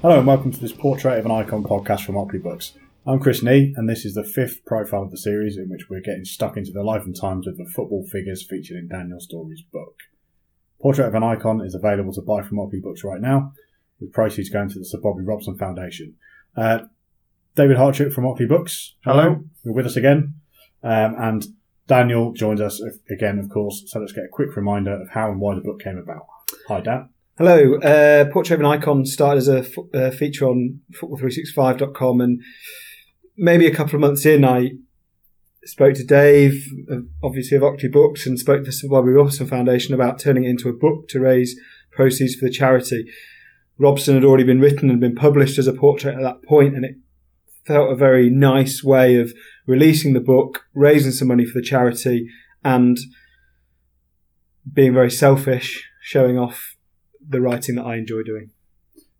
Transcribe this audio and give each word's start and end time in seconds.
Hello 0.00 0.16
and 0.16 0.28
welcome 0.28 0.52
to 0.52 0.60
this 0.60 0.72
Portrait 0.72 1.18
of 1.18 1.24
an 1.24 1.32
Icon 1.32 1.64
podcast 1.64 2.04
from 2.04 2.16
Oakley 2.16 2.38
Books. 2.38 2.74
I'm 3.04 3.18
Chris 3.18 3.42
Nee, 3.42 3.74
and 3.76 3.88
this 3.88 4.04
is 4.04 4.14
the 4.14 4.22
fifth 4.22 4.64
profile 4.64 5.02
of 5.02 5.10
the 5.10 5.18
series 5.18 5.56
in 5.56 5.68
which 5.68 5.90
we're 5.90 6.00
getting 6.00 6.24
stuck 6.24 6.56
into 6.56 6.70
the 6.70 6.84
life 6.84 7.02
and 7.02 7.20
times 7.20 7.48
of 7.48 7.56
the 7.56 7.68
football 7.74 8.06
figures 8.06 8.46
featured 8.48 8.76
in 8.76 8.86
Daniel 8.86 9.18
Storey's 9.18 9.64
book. 9.72 9.96
Portrait 10.80 11.08
of 11.08 11.16
an 11.16 11.24
Icon 11.24 11.66
is 11.66 11.74
available 11.74 12.12
to 12.12 12.22
buy 12.22 12.42
from 12.42 12.60
Oakley 12.60 12.78
Books 12.78 13.02
right 13.02 13.20
now, 13.20 13.52
with 13.98 14.12
proceeds 14.12 14.50
going 14.50 14.68
to 14.68 14.78
the 14.78 14.84
Sir 14.84 15.00
Bobby 15.02 15.24
Robson 15.24 15.58
Foundation. 15.58 16.14
Uh, 16.56 16.82
David 17.56 17.76
Hartchuk 17.76 18.12
from 18.12 18.24
Oakley 18.24 18.46
Books. 18.46 18.94
Hello. 19.04 19.42
You're 19.64 19.74
with 19.74 19.86
us 19.86 19.96
again. 19.96 20.34
Um, 20.84 21.16
and 21.18 21.44
Daniel 21.88 22.34
joins 22.34 22.60
us 22.60 22.80
again, 23.10 23.40
of 23.40 23.50
course, 23.50 23.82
so 23.88 23.98
let's 23.98 24.12
get 24.12 24.26
a 24.26 24.28
quick 24.28 24.54
reminder 24.54 24.92
of 24.92 25.08
how 25.08 25.32
and 25.32 25.40
why 25.40 25.56
the 25.56 25.60
book 25.60 25.82
came 25.82 25.98
about. 25.98 26.28
Hi, 26.68 26.82
Dan. 26.82 27.08
Hello. 27.38 27.76
Uh, 27.76 28.24
Portrait 28.32 28.56
of 28.56 28.60
an 28.62 28.66
Icon 28.66 29.06
started 29.06 29.38
as 29.38 29.46
a 29.46 29.58
f- 29.58 29.78
uh, 29.94 30.10
feature 30.10 30.44
on 30.44 30.80
football365.com, 30.92 32.20
and 32.20 32.42
maybe 33.36 33.64
a 33.64 33.72
couple 33.72 33.94
of 33.94 34.00
months 34.00 34.26
in, 34.26 34.44
I 34.44 34.72
spoke 35.62 35.94
to 35.94 36.04
Dave, 36.04 36.66
obviously 37.22 37.56
of 37.56 37.62
Oakley 37.62 37.90
Books, 37.90 38.26
and 38.26 38.40
spoke 38.40 38.64
to 38.64 38.72
the 38.72 38.88
Bobby 38.88 39.10
Robson 39.10 39.46
Foundation 39.46 39.94
about 39.94 40.18
turning 40.18 40.46
it 40.46 40.48
into 40.48 40.68
a 40.68 40.72
book 40.72 41.06
to 41.10 41.20
raise 41.20 41.56
proceeds 41.92 42.34
for 42.34 42.46
the 42.46 42.50
charity. 42.50 43.04
Robson 43.78 44.16
had 44.16 44.24
already 44.24 44.42
been 44.42 44.60
written 44.60 44.90
and 44.90 44.98
been 44.98 45.14
published 45.14 45.60
as 45.60 45.68
a 45.68 45.72
portrait 45.72 46.16
at 46.16 46.22
that 46.22 46.42
point, 46.42 46.74
and 46.74 46.84
it 46.84 46.96
felt 47.64 47.92
a 47.92 47.94
very 47.94 48.28
nice 48.28 48.82
way 48.82 49.14
of 49.14 49.32
releasing 49.64 50.12
the 50.12 50.18
book, 50.18 50.64
raising 50.74 51.12
some 51.12 51.28
money 51.28 51.44
for 51.44 51.60
the 51.60 51.64
charity, 51.64 52.26
and 52.64 52.98
being 54.72 54.92
very 54.92 55.10
selfish, 55.10 55.88
showing 56.02 56.36
off 56.36 56.74
the 57.28 57.40
writing 57.40 57.76
that 57.76 57.84
I 57.84 57.96
enjoy 57.96 58.22
doing. 58.22 58.50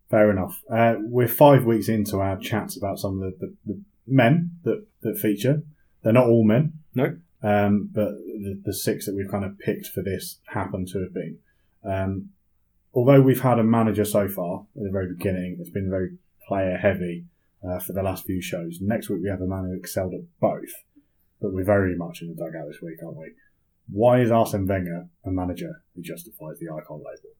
Fair 0.09 0.31
enough. 0.31 0.63
Uh, 0.71 0.95
we're 0.99 1.27
five 1.27 1.65
weeks 1.65 1.87
into 1.87 2.19
our 2.19 2.37
chats 2.37 2.75
about 2.75 2.97
some 2.97 3.21
of 3.21 3.39
the, 3.39 3.45
the, 3.45 3.55
the 3.65 3.81
men 4.07 4.51
that, 4.63 4.85
that 5.01 5.17
feature. 5.17 5.61
They're 6.01 6.13
not 6.13 6.27
all 6.27 6.43
men. 6.43 6.73
No. 6.95 7.17
Um, 7.43 7.89
but 7.93 8.09
the, 8.09 8.59
the 8.65 8.73
six 8.73 9.05
that 9.05 9.15
we've 9.15 9.29
kind 9.29 9.45
of 9.45 9.59
picked 9.59 9.87
for 9.87 10.01
this 10.01 10.39
happen 10.47 10.85
to 10.87 10.99
have 11.03 11.13
been. 11.13 11.37
Um, 11.85 12.29
although 12.93 13.21
we've 13.21 13.41
had 13.41 13.59
a 13.59 13.63
manager 13.63 14.03
so 14.03 14.27
far 14.27 14.65
at 14.75 14.83
the 14.83 14.91
very 14.91 15.13
beginning, 15.13 15.57
it's 15.59 15.69
been 15.69 15.89
very 15.89 16.17
player 16.47 16.77
heavy 16.77 17.25
uh, 17.63 17.79
for 17.79 17.93
the 17.93 18.03
last 18.03 18.25
few 18.25 18.41
shows. 18.41 18.79
Next 18.81 19.09
week 19.09 19.21
we 19.23 19.29
have 19.29 19.41
a 19.41 19.47
man 19.47 19.65
who 19.65 19.77
excelled 19.77 20.13
at 20.13 20.21
both, 20.39 20.73
but 21.39 21.53
we're 21.53 21.63
very 21.63 21.95
much 21.95 22.21
in 22.21 22.29
the 22.29 22.35
dugout 22.35 22.67
this 22.67 22.81
week, 22.81 22.97
aren't 23.03 23.17
we? 23.17 23.31
Why 23.91 24.21
is 24.21 24.31
Arsene 24.31 24.67
Wenger 24.67 25.07
a 25.25 25.31
manager 25.31 25.83
who 25.95 26.01
justifies 26.01 26.59
the 26.59 26.67
icon 26.67 26.97
label? 26.97 27.35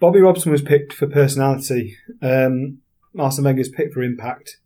Bobby 0.00 0.20
Robson 0.20 0.52
was 0.52 0.62
picked 0.62 0.92
for 0.92 1.06
personality. 1.06 1.96
Um, 2.20 2.78
Arsene 3.18 3.44
Wenger's 3.44 3.68
picked 3.68 3.94
for 3.94 4.02
impact. 4.02 4.58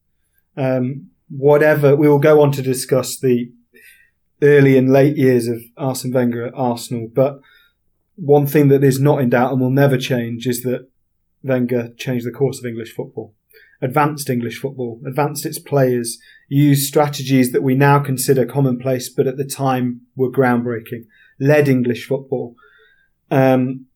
Um, 0.56 1.10
whatever, 1.28 1.94
we 1.94 2.08
will 2.08 2.18
go 2.18 2.42
on 2.42 2.52
to 2.52 2.62
discuss 2.62 3.18
the 3.18 3.52
early 4.42 4.76
and 4.76 4.92
late 4.92 5.16
years 5.16 5.48
of 5.48 5.60
Arsene 5.76 6.12
Wenger 6.12 6.46
at 6.46 6.54
Arsenal, 6.54 7.08
but 7.12 7.40
one 8.16 8.46
thing 8.46 8.68
that 8.68 8.82
is 8.82 9.00
not 9.00 9.20
in 9.20 9.30
doubt 9.30 9.52
and 9.52 9.60
will 9.60 9.70
never 9.70 9.96
change 9.96 10.46
is 10.46 10.62
that 10.62 10.88
Wenger 11.42 11.92
changed 11.96 12.26
the 12.26 12.32
course 12.32 12.58
of 12.58 12.66
English 12.66 12.92
football, 12.92 13.34
advanced 13.80 14.28
English 14.28 14.58
football, 14.58 15.00
advanced 15.06 15.46
its 15.46 15.58
players, 15.58 16.18
used 16.48 16.86
strategies 16.86 17.52
that 17.52 17.62
we 17.62 17.74
now 17.74 17.98
consider 17.98 18.44
commonplace, 18.44 19.08
but 19.08 19.26
at 19.26 19.36
the 19.36 19.44
time 19.44 20.02
were 20.16 20.30
groundbreaking, 20.30 21.06
led 21.38 21.68
English 21.68 22.06
football. 22.06 22.56
Um, 23.30 23.86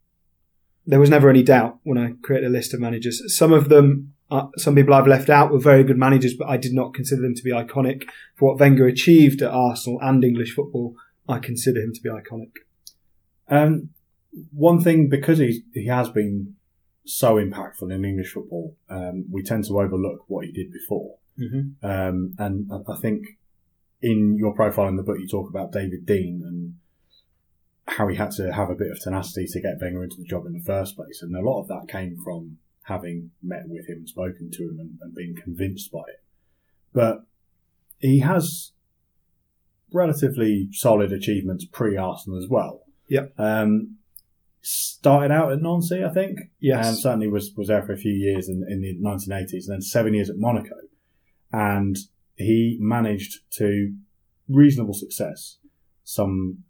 there 0.87 1.01
was 1.01 1.11
never 1.11 1.31
any 1.31 1.43
doubt 1.43 1.79
when 1.85 1.99
I 1.99 2.13
created 2.23 2.49
a 2.49 2.53
list 2.53 2.75
of 2.75 2.81
managers. 2.81 3.23
Some 3.37 3.53
of 3.53 3.69
them, 3.69 4.15
uh, 4.31 4.47
some 4.57 4.75
people 4.75 4.95
I've 4.95 5.07
left 5.07 5.31
out 5.31 5.53
were 5.53 5.61
very 5.61 5.85
good 5.85 5.99
managers, 5.99 6.35
but 6.35 6.49
I 6.49 6.57
did 6.57 6.73
not 6.73 6.95
consider 6.95 7.23
them 7.23 7.35
to 7.35 7.43
be 7.43 7.51
iconic 7.51 8.03
for 8.35 8.51
what 8.51 8.61
Wenger 8.61 8.87
achieved 8.87 9.43
at 9.43 9.51
Arsenal 9.51 9.99
and 10.03 10.25
English 10.25 10.55
football. 10.55 10.95
I 11.29 11.39
consider 11.39 11.81
him 11.81 11.93
to 11.95 12.01
be 12.01 12.09
iconic. 12.09 12.53
Um, 13.49 13.91
one 14.53 14.81
thing, 14.81 15.09
because 15.09 15.39
he 15.39 15.63
he 15.73 15.87
has 15.87 16.09
been 16.09 16.57
so 17.05 17.37
impactful 17.37 17.93
in 17.93 18.05
English 18.05 18.33
football, 18.33 18.77
um, 18.89 19.27
we 19.31 19.43
tend 19.43 19.65
to 19.65 19.81
overlook 19.81 20.25
what 20.29 20.47
he 20.47 20.53
did 20.53 20.73
before. 20.73 21.17
Mm-hmm. 21.39 21.87
Um, 21.87 22.35
and 22.39 22.71
I, 22.73 22.93
I 22.93 22.97
think 23.01 23.25
in 24.01 24.37
your 24.39 24.55
profile 24.55 24.89
in 24.89 24.97
the 24.97 25.03
book, 25.03 25.19
you 25.21 25.29
talk 25.29 25.49
about 25.49 25.73
David 25.73 26.07
Dein 26.07 26.41
and 26.43 26.62
how 27.97 28.09
he 28.09 28.17
had 28.17 28.31
to 28.33 28.53
have 28.53 28.71
a 28.71 28.75
bit 28.75 28.91
of 28.91 29.01
tenacity 29.01 29.47
to 29.47 29.61
get 29.61 29.81
Wenger 29.81 30.05
into 30.05 30.17
the 30.17 30.25
job 30.25 30.47
in 30.47 30.53
the 30.53 30.65
first 30.65 30.97
place. 30.97 31.21
And 31.23 31.35
a 31.35 31.41
lot 31.41 31.61
of 31.61 31.69
that 31.69 31.89
came 31.89 32.17
from 32.23 32.59
having 32.85 33.31
met 33.43 33.65
with 33.67 33.89
him 33.89 33.99
and 33.99 34.09
spoken 34.09 34.51
to 34.51 34.63
him 34.63 34.79
and, 34.79 34.99
and 35.01 35.15
being 35.15 35.35
convinced 35.43 35.93
by 35.93 36.01
it. 36.01 36.23
But 36.93 37.25
he 37.99 38.21
has 38.21 38.73
relatively 39.93 40.69
solid 40.73 41.13
achievements 41.13 41.67
pre 41.71 41.97
Arsenal 41.97 42.39
as 42.39 42.49
well. 42.49 42.83
Yep. 43.09 43.35
Um, 43.39 43.99
started 44.63 45.33
out 45.33 45.53
at 45.53 45.61
Nancy, 45.61 46.03
I 46.05 46.13
think. 46.13 46.39
Yes. 46.61 46.89
And 46.89 46.99
certainly 46.99 47.29
was, 47.29 47.53
was 47.57 47.69
there 47.69 47.83
for 47.83 47.93
a 47.93 47.99
few 47.99 48.13
years 48.13 48.49
in, 48.49 48.65
in 48.69 48.81
the 48.81 48.97
1980s 49.01 49.67
and 49.67 49.75
then 49.75 49.83
seven 49.83 50.15
years 50.15 50.31
at 50.31 50.37
Monaco. 50.39 50.77
And 51.53 51.97
he 52.37 52.79
managed 52.81 53.41
to 53.59 53.95
reasonable 54.49 54.95
success 54.95 55.59
some 56.05 56.65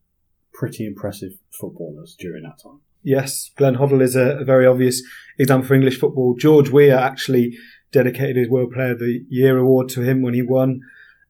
pretty 0.52 0.86
impressive 0.86 1.32
footballers 1.50 2.16
during 2.18 2.42
that 2.44 2.58
time. 2.62 2.80
Yes, 3.02 3.50
Glenn 3.56 3.76
Hoddle 3.76 4.02
is 4.02 4.14
a, 4.14 4.38
a, 4.38 4.44
very 4.44 4.64
obvious 4.64 5.02
example 5.38 5.66
for 5.66 5.74
English 5.74 5.98
football. 5.98 6.36
George 6.38 6.70
Weah 6.70 6.98
actually 6.98 7.56
dedicated 7.90 8.36
his 8.36 8.48
World 8.48 8.72
Player 8.72 8.92
of 8.92 9.00
the 9.00 9.24
Year 9.28 9.58
award 9.58 9.88
to 9.90 10.02
him 10.02 10.22
when 10.22 10.34
he 10.34 10.42
won. 10.42 10.80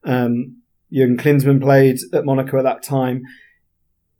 Um, 0.03 0.57
Jurgen 0.91 1.17
Klinsmann 1.17 1.61
played 1.61 1.97
at 2.13 2.25
Monaco 2.25 2.59
at 2.59 2.63
that 2.63 2.83
time. 2.83 3.23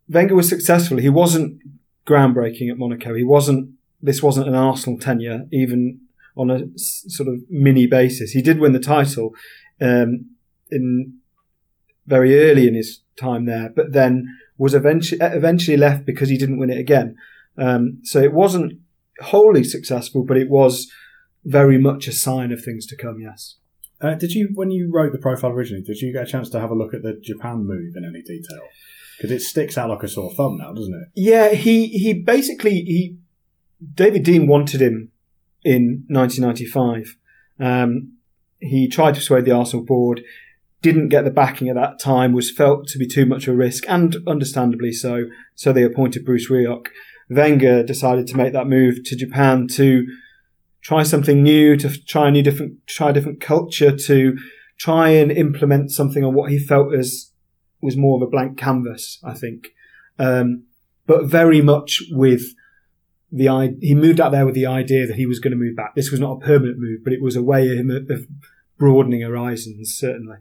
Wenger 0.08 0.34
was 0.34 0.48
successful. 0.48 0.98
He 0.98 1.08
wasn't 1.08 1.60
groundbreaking 2.06 2.70
at 2.70 2.78
Monaco. 2.78 3.14
He 3.14 3.24
wasn't. 3.24 3.70
This 4.02 4.22
wasn't 4.22 4.48
an 4.48 4.54
Arsenal 4.54 4.98
tenure, 4.98 5.46
even 5.50 6.00
on 6.36 6.50
a 6.50 6.66
sort 6.76 7.28
of 7.28 7.40
mini 7.48 7.86
basis. 7.86 8.32
He 8.32 8.42
did 8.42 8.58
win 8.58 8.72
the 8.72 8.80
title 8.80 9.34
um, 9.80 10.30
in 10.70 11.18
very 12.06 12.38
early 12.38 12.66
in 12.68 12.74
his 12.74 13.00
time 13.18 13.46
there, 13.46 13.70
but 13.74 13.92
then 13.92 14.26
was 14.56 14.74
eventually 14.74 15.20
eventually 15.20 15.76
left 15.76 16.06
because 16.06 16.28
he 16.28 16.38
didn't 16.38 16.58
win 16.58 16.70
it 16.70 16.78
again. 16.78 17.16
Um, 17.56 17.98
so 18.02 18.20
it 18.20 18.32
wasn't 18.32 18.80
wholly 19.20 19.64
successful, 19.64 20.24
but 20.24 20.36
it 20.36 20.48
was 20.48 20.90
very 21.44 21.78
much 21.78 22.08
a 22.08 22.12
sign 22.12 22.52
of 22.52 22.64
things 22.64 22.86
to 22.86 22.96
come. 22.96 23.20
Yes. 23.20 23.56
Uh, 24.00 24.14
did 24.14 24.32
you, 24.32 24.50
when 24.54 24.70
you 24.70 24.90
wrote 24.92 25.12
the 25.12 25.18
profile 25.18 25.50
originally, 25.50 25.82
did 25.82 25.98
you 25.98 26.12
get 26.12 26.28
a 26.28 26.30
chance 26.30 26.50
to 26.50 26.60
have 26.60 26.70
a 26.70 26.74
look 26.74 26.92
at 26.94 27.02
the 27.02 27.18
Japan 27.22 27.64
move 27.66 27.94
in 27.96 28.04
any 28.04 28.22
detail? 28.22 28.60
Because 29.16 29.30
it 29.30 29.40
sticks 29.40 29.78
out 29.78 29.88
like 29.88 30.02
a 30.02 30.08
sore 30.08 30.32
thumb 30.34 30.58
now, 30.58 30.72
doesn't 30.72 30.94
it? 30.94 31.08
Yeah, 31.14 31.50
he 31.50 31.86
he 31.86 32.12
basically 32.12 32.72
he 32.82 33.16
David 33.94 34.24
Dein 34.24 34.48
wanted 34.48 34.82
him 34.82 35.12
in 35.62 36.04
1995. 36.08 37.16
Um, 37.60 38.14
he 38.58 38.88
tried 38.88 39.14
to 39.14 39.20
persuade 39.20 39.44
the 39.44 39.52
Arsenal 39.52 39.84
board 39.84 40.22
didn't 40.84 41.08
get 41.08 41.24
the 41.24 41.30
backing 41.30 41.70
at 41.70 41.76
that 41.76 41.98
time, 41.98 42.34
was 42.34 42.50
felt 42.50 42.86
to 42.88 42.98
be 42.98 43.06
too 43.06 43.24
much 43.24 43.48
of 43.48 43.54
a 43.54 43.56
risk, 43.56 43.84
and 43.88 44.16
understandably 44.26 44.92
so. 44.92 45.24
So 45.54 45.72
they 45.72 45.82
appointed 45.82 46.26
Bruce 46.26 46.50
Rioch. 46.50 46.88
Wenger 47.30 47.82
decided 47.82 48.26
to 48.26 48.36
make 48.36 48.52
that 48.52 48.66
move 48.66 49.02
to 49.04 49.16
Japan 49.16 49.66
to 49.68 50.06
try 50.82 51.02
something 51.02 51.42
new, 51.42 51.74
to 51.78 51.88
try 52.04 52.28
a 52.28 52.30
new 52.30 52.42
different, 52.42 52.86
try 52.86 53.08
a 53.08 53.12
different 53.14 53.40
culture, 53.40 53.96
to 53.96 54.36
try 54.78 55.08
and 55.08 55.32
implement 55.32 55.90
something 55.90 56.22
on 56.22 56.34
what 56.34 56.50
he 56.50 56.58
felt 56.58 56.94
as 56.94 57.32
was 57.80 57.96
more 57.96 58.16
of 58.16 58.22
a 58.22 58.30
blank 58.30 58.58
canvas. 58.58 59.18
I 59.24 59.32
think, 59.32 59.68
um, 60.18 60.64
but 61.06 61.24
very 61.24 61.62
much 61.62 62.02
with 62.10 62.42
the 63.32 63.74
he 63.80 63.94
moved 63.94 64.20
out 64.20 64.32
there 64.32 64.44
with 64.44 64.54
the 64.54 64.66
idea 64.66 65.06
that 65.06 65.16
he 65.16 65.24
was 65.24 65.38
going 65.40 65.52
to 65.52 65.56
move 65.56 65.76
back. 65.76 65.94
This 65.94 66.10
was 66.10 66.20
not 66.20 66.36
a 66.36 66.44
permanent 66.44 66.76
move, 66.78 67.00
but 67.02 67.14
it 67.14 67.22
was 67.22 67.36
a 67.36 67.42
way 67.42 67.74
of, 67.78 67.88
of 68.10 68.26
broadening 68.76 69.22
horizons, 69.22 69.94
certainly 69.96 70.36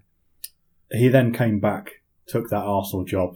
he 0.94 1.10
then 1.10 1.34
came 1.34 1.60
back, 1.60 2.02
took 2.28 2.50
that 2.50 2.64
Arsenal 2.64 3.06
job. 3.06 3.36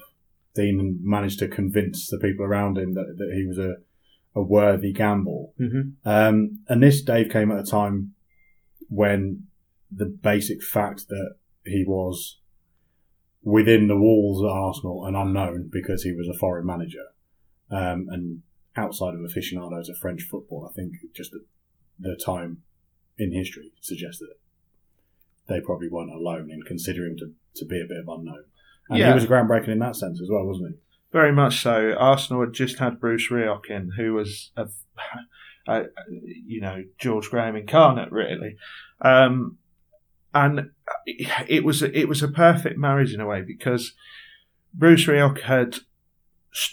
Dein 0.55 0.99
managed 1.01 1.39
to 1.39 1.47
convince 1.47 2.09
the 2.09 2.17
people 2.17 2.45
around 2.45 2.77
him 2.77 2.93
that, 2.93 3.15
that 3.17 3.33
he 3.35 3.45
was 3.45 3.57
a, 3.57 3.75
a 4.33 4.41
worthy 4.41 4.93
gamble. 4.93 5.53
Mm-hmm. 5.59 6.07
Um, 6.07 6.59
and 6.67 6.81
this 6.81 7.01
Dave 7.01 7.29
came 7.29 7.51
at 7.51 7.59
a 7.59 7.63
time 7.63 8.13
when 8.89 9.43
the 9.91 10.05
basic 10.05 10.63
fact 10.63 11.07
that 11.09 11.35
he 11.65 11.83
was 11.85 12.39
within 13.43 13.87
the 13.87 13.97
walls 13.97 14.43
at 14.43 14.49
Arsenal 14.49 15.05
and 15.05 15.15
unknown 15.15 15.69
because 15.71 16.03
he 16.03 16.11
was 16.11 16.27
a 16.27 16.37
foreign 16.37 16.65
manager 16.65 17.05
um, 17.69 18.07
and 18.09 18.41
outside 18.75 19.13
of 19.13 19.21
aficionados 19.23 19.89
of 19.89 19.97
French 19.97 20.21
football, 20.21 20.69
I 20.69 20.73
think 20.73 20.93
just 21.15 21.31
the, 21.31 21.45
the 21.99 22.15
time 22.23 22.63
in 23.17 23.33
history 23.33 23.71
suggests 23.81 24.19
that 24.19 24.35
they 25.47 25.61
probably 25.61 25.89
weren't 25.89 26.11
alone 26.11 26.49
in 26.51 26.61
considering 26.63 27.17
to, 27.17 27.31
to 27.57 27.65
be 27.65 27.81
a 27.81 27.87
bit 27.87 27.97
of 27.97 28.07
unknown. 28.07 28.45
And 28.89 28.99
Yeah. 28.99 29.09
he 29.09 29.13
was 29.13 29.25
groundbreaking 29.25 29.69
in 29.69 29.79
that 29.79 29.95
sense 29.95 30.21
as 30.21 30.29
well, 30.29 30.45
wasn't 30.45 30.71
he? 30.71 30.77
Very 31.11 31.31
much 31.31 31.61
so. 31.61 31.93
Arsenal 31.97 32.41
had 32.41 32.53
just 32.53 32.79
had 32.79 32.99
Bruce 32.99 33.29
Rioch 33.29 33.69
in, 33.69 33.91
who 33.97 34.13
was 34.13 34.51
a, 34.57 34.67
uh, 35.67 35.83
you 36.09 36.61
know, 36.61 36.83
George 36.97 37.29
Graham 37.29 37.55
incarnate, 37.55 38.11
really. 38.11 38.55
Um, 39.01 39.57
and 40.33 40.71
it 41.05 41.63
was 41.63 41.81
it 41.81 42.07
was 42.07 42.21
a 42.21 42.27
perfect 42.27 42.77
marriage 42.77 43.13
in 43.13 43.21
a 43.21 43.25
way 43.25 43.41
because 43.41 43.93
Bruce 44.73 45.05
Rioch 45.07 45.41
had 45.41 45.77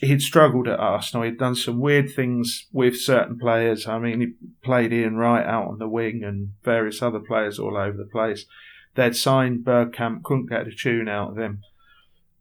he'd 0.01 0.23
struggled 0.23 0.69
at 0.69 0.79
Arsenal. 0.79 1.25
He'd 1.25 1.39
done 1.39 1.55
some 1.55 1.81
weird 1.81 2.11
things 2.13 2.67
with 2.73 2.97
certain 2.97 3.39
players. 3.39 3.87
I 3.87 3.99
mean, 3.99 4.21
he 4.21 4.33
played 4.63 4.93
Ian 4.93 5.17
Wright 5.17 5.47
out 5.47 5.69
on 5.69 5.79
the 5.79 5.89
wing 5.89 6.23
and 6.25 6.53
various 6.63 7.03
other 7.03 7.21
players 7.21 7.59
all 7.59 7.77
over 7.77 7.97
the 7.97 8.05
place. 8.11 8.47
They'd 8.95 9.17
signed 9.17 9.65
Bergkamp, 9.65 10.23
couldn't 10.23 10.51
get 10.51 10.67
a 10.67 10.71
tune 10.71 11.09
out 11.09 11.33
of 11.33 11.39
him. 11.39 11.63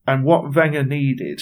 And 0.06 0.24
what 0.24 0.54
Wenger 0.54 0.84
needed 0.84 1.42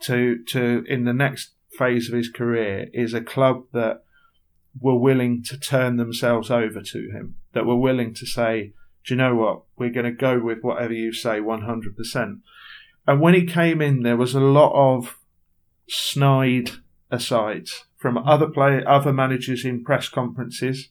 to 0.00 0.42
to 0.44 0.84
in 0.88 1.04
the 1.04 1.12
next 1.12 1.50
phase 1.76 2.08
of 2.08 2.14
his 2.14 2.28
career 2.28 2.88
is 2.92 3.12
a 3.12 3.20
club 3.20 3.64
that 3.72 4.02
were 4.80 4.98
willing 4.98 5.42
to 5.42 5.58
turn 5.58 5.96
themselves 5.96 6.50
over 6.50 6.82
to 6.82 7.10
him, 7.10 7.36
that 7.52 7.66
were 7.66 7.76
willing 7.76 8.14
to 8.14 8.26
say, 8.26 8.72
do 9.04 9.14
you 9.14 9.18
know 9.18 9.34
what? 9.34 9.62
We're 9.76 9.90
going 9.90 10.04
to 10.06 10.12
go 10.12 10.38
with 10.38 10.62
whatever 10.62 10.92
you 10.92 11.12
say 11.12 11.38
100%. 11.38 12.40
And 13.06 13.20
when 13.20 13.34
he 13.34 13.46
came 13.46 13.80
in, 13.80 14.02
there 14.02 14.16
was 14.16 14.34
a 14.34 14.40
lot 14.40 14.72
of 14.74 15.16
snide 15.88 16.70
asides 17.10 17.84
from 17.96 18.18
other 18.18 18.48
play, 18.48 18.82
other 18.84 19.12
managers 19.12 19.64
in 19.64 19.84
press 19.84 20.08
conferences. 20.08 20.88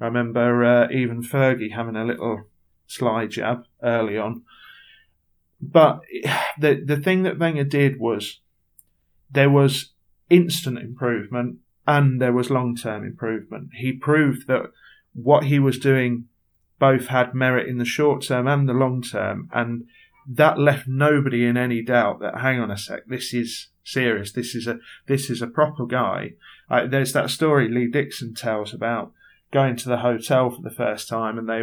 I 0.00 0.04
remember 0.04 0.64
uh, 0.64 0.88
even 0.90 1.22
Fergie 1.22 1.74
having 1.74 1.96
a 1.96 2.04
little 2.04 2.44
sly 2.88 3.26
jab 3.26 3.64
early 3.82 4.18
on. 4.18 4.42
But 5.60 6.00
the 6.58 6.82
the 6.84 6.96
thing 6.96 7.22
that 7.22 7.38
Wenger 7.38 7.64
did 7.64 8.00
was 8.00 8.40
there 9.30 9.50
was 9.50 9.92
instant 10.30 10.78
improvement 10.78 11.58
and 11.86 12.20
there 12.20 12.32
was 12.32 12.50
long 12.50 12.76
term 12.76 13.04
improvement. 13.04 13.70
He 13.74 13.92
proved 13.92 14.46
that 14.48 14.70
what 15.14 15.44
he 15.44 15.58
was 15.58 15.78
doing 15.78 16.26
both 16.78 17.08
had 17.08 17.34
merit 17.34 17.68
in 17.68 17.78
the 17.78 17.84
short 17.84 18.22
term 18.22 18.46
and 18.46 18.68
the 18.68 18.72
long 18.72 19.02
term, 19.02 19.48
and 19.52 19.84
that 20.28 20.58
left 20.58 20.86
nobody 20.86 21.44
in 21.44 21.56
any 21.56 21.82
doubt 21.82 22.20
that 22.20 22.40
hang 22.40 22.60
on 22.60 22.70
a 22.70 22.76
sec, 22.76 23.06
this 23.06 23.32
is 23.32 23.68
serious. 23.82 24.32
This 24.32 24.54
is 24.54 24.66
a 24.66 24.78
this 25.06 25.30
is 25.30 25.42
a 25.42 25.46
proper 25.46 25.86
guy. 25.86 26.34
Uh, 26.70 26.86
there's 26.86 27.14
that 27.14 27.30
story 27.30 27.68
Lee 27.68 27.88
Dixon 27.90 28.34
tells 28.34 28.74
about 28.74 29.12
going 29.50 29.76
to 29.76 29.88
the 29.88 29.98
hotel 29.98 30.50
for 30.50 30.60
the 30.62 30.70
first 30.70 31.08
time, 31.08 31.38
and 31.38 31.48
they 31.48 31.62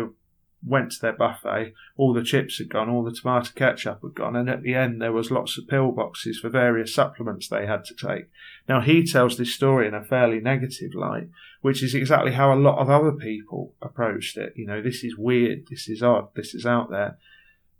went 0.66 0.92
to 0.92 1.02
their 1.02 1.14
buffet. 1.14 1.74
All 1.98 2.14
the 2.14 2.24
chips 2.24 2.58
had 2.58 2.70
gone, 2.70 2.90
all 2.90 3.04
the 3.04 3.12
tomato 3.12 3.50
ketchup 3.56 4.02
had 4.02 4.16
gone, 4.16 4.36
and 4.36 4.50
at 4.50 4.64
the 4.64 4.74
end 4.74 5.02
there 5.02 5.12
was 5.12 5.32
lots 5.32 5.58
of 5.58 5.66
pillboxes 5.66 6.38
for 6.42 6.50
various 6.50 6.94
supplements 6.94 7.48
they 7.48 7.66
had 7.66 7.86
to 7.86 7.96
take. 7.96 8.30
Now 8.68 8.82
he 8.82 9.06
tells 9.06 9.38
this 9.38 9.54
story 9.54 9.88
in 9.88 9.94
a 9.94 10.04
fairly 10.04 10.40
negative 10.40 10.96
light, 10.96 11.30
which 11.62 11.84
is 11.84 11.94
exactly 11.94 12.34
how 12.34 12.54
a 12.54 12.60
lot 12.60 12.80
of 12.80 12.90
other 12.90 13.12
people 13.12 13.74
approached 13.82 14.38
it. 14.38 14.54
You 14.56 14.66
know, 14.66 14.82
this 14.82 15.04
is 15.04 15.18
weird, 15.18 15.68
this 15.70 15.88
is 15.88 16.02
odd, 16.02 16.30
this 16.36 16.54
is 16.54 16.66
out 16.66 16.90
there. 16.90 17.18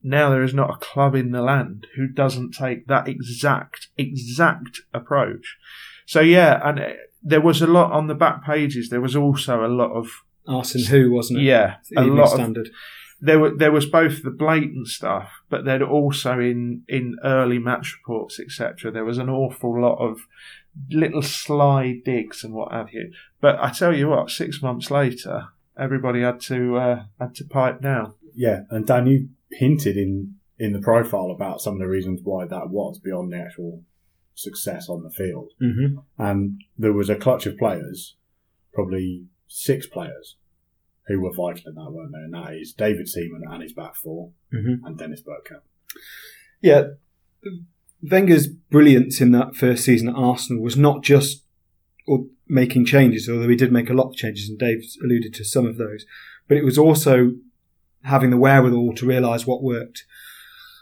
Now 0.04 0.30
there 0.30 0.44
is 0.44 0.54
not 0.54 0.70
a 0.70 0.86
club 0.86 1.16
in 1.16 1.32
the 1.32 1.42
land 1.42 1.88
who 1.96 2.08
doesn't 2.08 2.52
take 2.52 2.86
that 2.88 3.08
exact, 3.08 3.88
exact 3.98 4.82
approach. 4.94 5.58
So 6.06 6.20
yeah, 6.20 6.62
and 6.64 6.80
uh, 6.80 6.90
there 7.24 7.42
was 7.42 7.62
a 7.62 7.68
lot 7.68 7.92
on 7.92 8.06
the 8.06 8.14
back 8.14 8.46
pages. 8.46 8.90
There 8.90 9.02
was 9.02 9.16
also 9.16 9.66
a 9.66 9.68
lot 9.68 9.92
of 9.92 10.08
Arsene 10.48 10.86
Who, 10.86 11.12
wasn't 11.12 11.40
it? 11.40 11.44
yeah, 11.44 11.76
a 11.96 12.02
Evening 12.02 12.18
lot 12.18 12.26
of 12.26 12.32
Standard. 12.34 12.70
there 13.22 13.40
were 13.40 13.56
there 13.56 13.72
was 13.72 13.86
both 13.86 14.24
the 14.24 14.32
blatant 14.32 14.88
stuff, 14.88 15.32
but 15.50 15.66
then 15.66 15.82
also 15.84 16.40
in 16.40 16.84
in 16.88 17.18
early 17.24 17.60
match 17.60 17.98
reports, 17.98 18.40
etc. 18.40 18.92
There 18.92 19.06
was 19.06 19.18
an 19.18 19.30
awful 19.30 19.80
lot 19.82 19.98
of 19.98 20.20
little 20.90 21.22
sly 21.22 22.02
digs 22.04 22.44
and 22.44 22.54
what 22.54 22.72
have 22.72 22.92
you. 22.92 23.12
But 23.40 23.58
I 23.60 23.72
tell 23.72 23.96
you 23.96 24.10
what, 24.10 24.30
six 24.30 24.62
months 24.62 24.92
later, 24.92 25.48
everybody 25.78 26.22
had 26.22 26.40
to 26.42 26.76
uh, 26.78 27.04
had 27.20 27.36
to 27.36 27.46
pipe 27.46 27.82
down. 27.82 28.14
Yeah, 28.36 28.62
and 28.70 28.86
Dan, 28.86 29.08
you 29.08 29.30
hinted 29.52 29.98
in 29.98 30.36
in 30.58 30.74
the 30.74 30.82
profile 30.82 31.32
about 31.32 31.62
some 31.62 31.74
of 31.74 31.80
the 31.80 31.88
reasons 31.88 32.22
why 32.24 32.46
that 32.46 32.70
was 32.70 33.00
beyond 33.00 33.32
the 33.32 33.38
actual 33.38 33.84
success 34.34 34.90
on 34.90 35.04
the 35.04 35.10
field. 35.10 35.52
Mm-hmm. 35.62 35.98
And 36.18 36.62
there 36.78 36.94
was 36.94 37.10
a 37.10 37.16
clutch 37.16 37.46
of 37.46 37.58
players, 37.58 38.16
probably 38.74 39.26
six 39.48 39.86
players, 39.88 40.36
who 41.08 41.22
were 41.22 41.32
vital 41.34 41.70
in 41.70 41.76
that, 41.76 41.92
weren't 41.92 42.12
there? 42.12 42.24
And 42.24 42.34
that 42.34 42.54
is 42.56 42.74
David 42.74 43.08
Seaman 43.08 43.44
and 43.50 43.62
his 43.64 43.74
back 43.74 43.96
four, 43.96 44.32
Mm-hmm. 44.54 44.86
and 44.86 44.98
Dennis 44.98 45.22
Bergkamp. 45.22 45.62
Yeah, 46.62 46.84
Wenger's 48.02 48.48
brilliance 48.48 49.22
in 49.22 49.32
that 49.32 49.56
first 49.56 49.84
season 49.86 50.10
at 50.10 50.16
Arsenal 50.16 50.62
was 50.64 50.78
not 50.78 51.04
just 51.04 51.44
or 52.08 52.26
making 52.48 52.86
changes, 52.86 53.28
although 53.30 53.50
he 53.50 53.56
did 53.56 53.72
make 53.72 53.90
a 53.90 53.94
lot 53.94 54.10
of 54.10 54.16
changes, 54.16 54.48
and 54.50 54.60
Dave's 54.60 54.98
alluded 55.04 55.34
to 55.34 55.44
some 55.44 55.66
of 55.66 55.78
those, 55.78 56.06
but 56.48 56.58
it 56.58 56.64
was 56.64 56.78
also 56.78 57.32
having 58.04 58.30
the 58.30 58.38
wherewithal 58.38 58.94
to 58.96 59.06
realise 59.06 59.48
what 59.48 59.64
worked. 59.64 60.06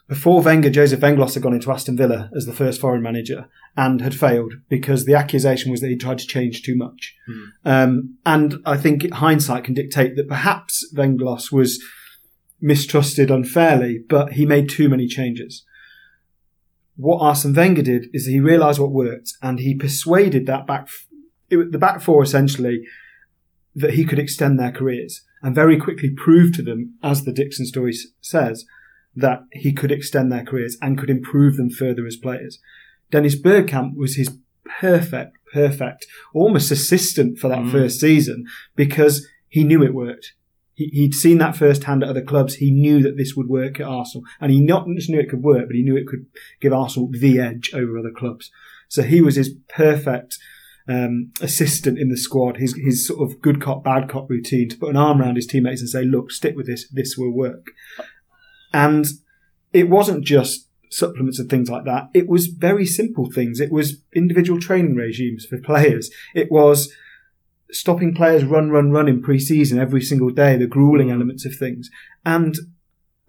Before 0.08 0.42
Wenger, 0.42 0.70
Joseph 0.70 1.00
Venglos 1.00 1.34
had 1.34 1.44
gone 1.44 1.54
into 1.54 1.72
Aston 1.72 1.96
Villa 1.96 2.30
as 2.36 2.46
the 2.46 2.54
first 2.54 2.82
foreign 2.82 3.02
manager 3.02 3.48
and 3.78 4.02
had 4.02 4.14
failed 4.14 4.56
because 4.70 5.06
the 5.06 5.16
accusation 5.16 5.72
was 5.72 5.80
that 5.82 5.90
he 5.90 5.96
tried 5.96 6.20
to 6.20 6.28
change 6.28 6.62
too 6.62 6.76
much. 6.76 7.16
Um, 7.66 8.18
and 8.26 8.56
I 8.66 8.78
think 8.78 9.10
hindsight 9.12 9.64
can 9.64 9.74
dictate 9.74 10.16
that 10.18 10.28
perhaps 10.28 10.86
Venglos 10.94 11.52
was 11.52 11.82
mistrusted 12.60 13.32
unfairly, 13.32 14.04
but 14.08 14.34
he 14.34 14.46
made 14.46 14.70
too 14.70 14.90
many 14.90 15.08
changes. 15.08 15.64
What 16.96 17.22
Arsene 17.22 17.54
Wenger 17.54 17.82
did 17.82 18.08
is 18.14 18.26
he 18.26 18.40
realised 18.40 18.80
what 18.80 18.92
worked 18.92 19.34
and 19.42 19.60
he 19.60 19.74
persuaded 19.74 20.46
that 20.48 20.68
back, 20.68 20.90
it, 21.50 21.72
the 21.72 21.80
back 21.80 22.02
four 22.02 22.22
essentially, 22.22 22.84
that 23.74 23.96
he 23.96 24.06
could 24.06 24.20
extend 24.20 24.60
their 24.60 24.72
careers 24.72 25.24
and 25.42 25.56
very 25.56 25.78
quickly 25.78 26.10
proved 26.10 26.56
to 26.56 26.62
them, 26.62 26.96
as 27.02 27.24
the 27.24 27.34
Dixon 27.34 27.66
story 27.66 27.94
says, 28.22 28.66
that 29.16 29.44
he 29.52 29.74
could 29.74 29.92
extend 29.92 30.32
their 30.32 30.44
careers 30.44 30.78
and 30.82 30.98
could 30.98 31.10
improve 31.10 31.56
them 31.58 31.70
further 31.70 32.06
as 32.08 32.16
players. 32.16 32.60
Dennis 33.12 33.40
Bergkamp 33.40 33.96
was 33.96 34.16
his 34.16 34.38
perfect, 34.80 35.38
perfect, 35.54 36.06
almost 36.34 36.72
assistant 36.72 37.38
for 37.38 37.48
that 37.48 37.60
Mm. 37.60 37.72
first 37.72 38.00
season 38.00 38.46
because 38.76 39.28
he 39.48 39.64
knew 39.64 39.84
it 39.84 39.94
worked. 39.94 40.34
He, 40.74 40.86
he'd 40.88 41.14
seen 41.14 41.38
that 41.38 41.56
firsthand 41.56 42.02
at 42.02 42.10
other 42.10 42.24
clubs. 42.24 42.56
He 42.56 42.72
knew 42.72 43.04
that 43.04 43.16
this 43.18 43.36
would 43.36 43.48
work 43.48 43.80
at 43.80 43.86
Arsenal, 43.86 44.26
and 44.42 44.52
he 44.52 44.60
not 44.60 44.88
just 44.96 45.10
knew 45.10 45.20
it 45.20 45.30
could 45.30 45.44
work, 45.44 45.68
but 45.68 45.76
he 45.76 45.84
knew 45.84 45.96
it 45.96 46.08
could 46.08 46.26
give 46.60 46.74
Arsenal 46.74 47.10
the 47.12 47.40
edge 47.40 47.72
over 47.76 48.00
other 48.00 48.10
clubs. 48.12 48.50
So 48.88 49.04
he 49.04 49.22
was 49.22 49.36
his 49.36 49.56
perfect 49.70 50.40
um, 50.88 51.32
assistant 51.42 51.98
in 52.00 52.10
the 52.10 52.18
squad. 52.18 52.58
His 52.58 52.76
his 52.76 53.08
sort 53.08 53.22
of 53.22 53.42
good 53.42 53.62
cop 53.62 53.84
bad 53.84 54.10
cop 54.10 54.30
routine 54.30 54.68
to 54.70 54.78
put 54.78 54.90
an 54.90 54.98
arm 54.98 55.22
around 55.22 55.36
his 55.36 55.48
teammates 55.48 55.82
and 55.82 55.90
say, 55.90 56.04
"Look, 56.04 56.32
stick 56.32 56.56
with 56.56 56.66
this. 56.66 56.88
This 56.90 57.16
will 57.18 57.32
work." 57.32 57.68
And 58.74 59.06
it 59.72 59.90
wasn't 59.90 60.26
just 60.26 60.68
supplements 60.90 61.40
and 61.40 61.50
things 61.50 61.70
like 61.70 61.86
that. 61.86 62.10
It 62.14 62.28
was 62.28 62.48
very 62.48 62.86
simple 62.86 63.32
things. 63.32 63.60
It 63.60 63.72
was 63.72 64.02
individual 64.14 64.60
training 64.60 64.96
regimes 64.96 65.46
for 65.46 65.58
players. 65.58 66.12
It 66.34 66.52
was 66.52 66.94
stopping 67.72 68.14
players 68.14 68.44
run, 68.44 68.70
run, 68.70 68.92
run 68.92 69.08
in 69.08 69.22
pre-season 69.22 69.80
every 69.80 70.02
single 70.02 70.30
day, 70.30 70.56
the 70.56 70.68
grueling 70.68 71.10
elements 71.10 71.46
of 71.46 71.56
things. 71.56 71.90
And 72.24 72.56